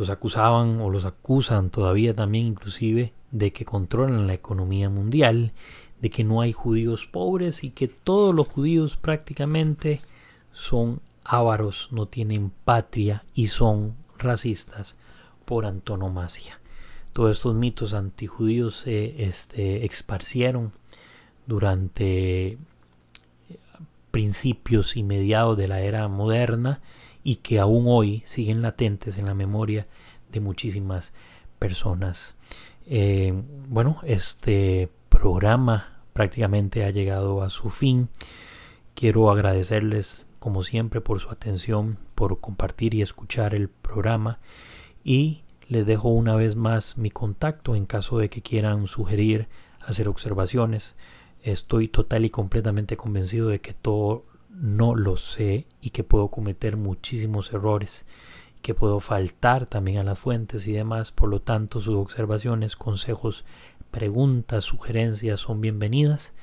los 0.02 0.10
acusaban 0.10 0.82
o 0.82 0.90
los 0.90 1.06
acusan 1.06 1.70
todavía 1.70 2.16
también 2.16 2.48
inclusive 2.48 3.14
de 3.30 3.54
que 3.54 3.66
controlan 3.66 4.26
la 4.26 4.34
economía 4.34 4.90
mundial, 4.90 5.54
de 6.02 6.10
que 6.10 6.24
no 6.24 6.42
hay 6.42 6.54
judíos 6.54 7.06
pobres 7.06 7.64
y 7.64 7.70
que 7.70 7.88
todos 7.88 8.34
los 8.34 8.48
judíos 8.48 8.98
prácticamente 8.98 10.02
son 10.52 11.02
ávaros, 11.24 11.90
no 11.92 12.08
tienen 12.08 12.52
patria 12.66 13.26
y 13.36 13.50
son 13.50 13.94
racistas 14.18 14.98
por 15.46 15.68
antonomasia. 15.68 16.60
Todos 17.14 17.38
estos 17.38 17.54
mitos 17.54 17.94
antijudíos 17.94 18.78
se 18.78 19.24
este, 19.26 19.86
esparcieron 19.86 20.72
durante 21.46 22.58
principios 24.10 24.98
y 24.98 25.04
mediados 25.04 25.58
de 25.58 25.68
la 25.68 25.82
era 25.82 26.08
moderna 26.08 26.82
y 27.24 27.38
que 27.38 27.60
aún 27.60 27.86
hoy 27.88 28.24
siguen 28.26 28.62
latentes 28.62 29.18
en 29.18 29.26
la 29.26 29.34
memoria 29.34 29.88
de 30.32 30.40
muchísimas 30.40 31.14
personas. 31.60 32.38
Eh, 32.86 33.34
bueno, 33.70 34.00
este 34.04 34.90
programa 35.10 36.02
prácticamente 36.14 36.84
ha 36.84 36.90
llegado 36.90 37.42
a 37.44 37.50
su 37.50 37.70
fin. 37.70 38.10
Quiero 38.96 39.30
agradecerles 39.30 40.26
como 40.40 40.64
siempre 40.64 41.02
por 41.02 41.20
su 41.20 41.30
atención, 41.30 42.00
por 42.16 42.40
compartir 42.40 42.96
y 42.96 43.02
escuchar 43.02 43.54
el 43.54 43.70
programa 43.70 44.40
y 45.04 45.44
les 45.68 45.86
dejo 45.86 46.10
una 46.10 46.36
vez 46.36 46.56
más 46.56 46.98
mi 46.98 47.12
contacto 47.12 47.76
en 47.76 47.86
caso 47.86 48.18
de 48.18 48.30
que 48.30 48.42
quieran 48.42 48.88
sugerir, 48.88 49.48
hacer 49.80 50.08
observaciones. 50.08 50.96
Estoy 51.44 51.88
total 51.88 52.26
y 52.26 52.30
completamente 52.30 52.98
convencido 52.98 53.50
de 53.50 53.62
que 53.62 53.74
todo 53.74 54.26
no 54.54 54.96
lo 54.96 55.18
sé 55.18 55.66
y 55.82 55.92
que 55.92 56.04
puedo 56.04 56.28
cometer 56.30 56.78
muchísimos 56.78 57.52
errores, 57.54 58.06
que 58.62 58.74
puedo 58.74 59.00
faltar 59.00 59.66
también 59.66 59.98
a 59.98 60.04
las 60.04 60.20
fuentes 60.20 60.68
y 60.68 60.74
demás, 60.74 61.12
por 61.12 61.30
lo 61.30 61.42
tanto 61.42 61.80
sus 61.80 61.96
observaciones, 61.96 62.76
consejos, 62.76 63.46
preguntas, 63.90 64.64
sugerencias 64.64 65.40
son 65.40 65.62
bienvenidas. 65.62 66.34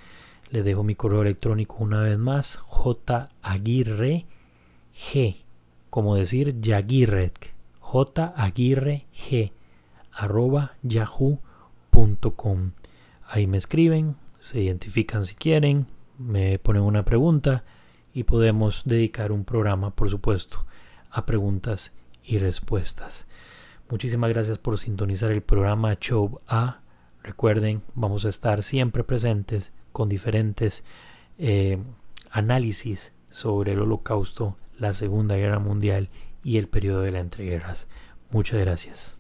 Le 0.51 0.63
dejo 0.63 0.83
mi 0.83 0.95
correo 0.95 1.23
electrónico 1.23 1.77
una 1.79 2.01
vez 2.01 2.19
más, 2.19 2.57
J 2.57 3.29
Aguirre 3.43 4.27
G, 5.13 5.37
como 5.91 6.17
decir 6.17 6.61
Yaguirre, 6.61 7.33
J 7.81 8.33
Aguirre 8.37 9.07
G, 9.15 9.53
arroba 10.13 10.73
yahoo.com. 10.83 12.73
Ahí 13.29 13.47
me 13.47 13.59
escriben, 13.59 14.17
se 14.41 14.63
identifican 14.63 15.23
si 15.23 15.35
quieren, 15.35 15.87
me 16.19 16.59
ponen 16.59 16.83
una 16.83 17.05
pregunta 17.05 17.65
y 18.19 18.25
podemos 18.25 18.83
dedicar 18.85 19.31
un 19.31 19.45
programa, 19.45 19.95
por 19.95 20.11
supuesto, 20.11 20.67
a 21.09 21.25
preguntas 21.25 21.93
y 22.25 22.39
respuestas. 22.39 23.29
Muchísimas 23.89 24.31
gracias 24.31 24.59
por 24.59 24.77
sintonizar 24.77 25.31
el 25.31 25.41
programa 25.41 25.97
Show 26.01 26.41
A. 26.49 26.81
Recuerden, 27.23 27.81
vamos 27.95 28.25
a 28.25 28.31
estar 28.31 28.65
siempre 28.65 29.05
presentes 29.05 29.71
con 29.93 30.09
diferentes 30.09 30.83
eh, 31.39 31.79
análisis 32.33 33.13
sobre 33.31 33.75
el 33.75 33.83
holocausto, 33.83 34.57
la 34.77 34.95
Segunda 34.95 35.37
Guerra 35.37 35.61
Mundial 35.61 36.09
y 36.43 36.57
el 36.59 36.67
periodo 36.67 37.03
de 37.03 37.13
las 37.13 37.23
entreguerras. 37.23 37.87
Muchas 38.33 38.59
gracias. 38.59 39.18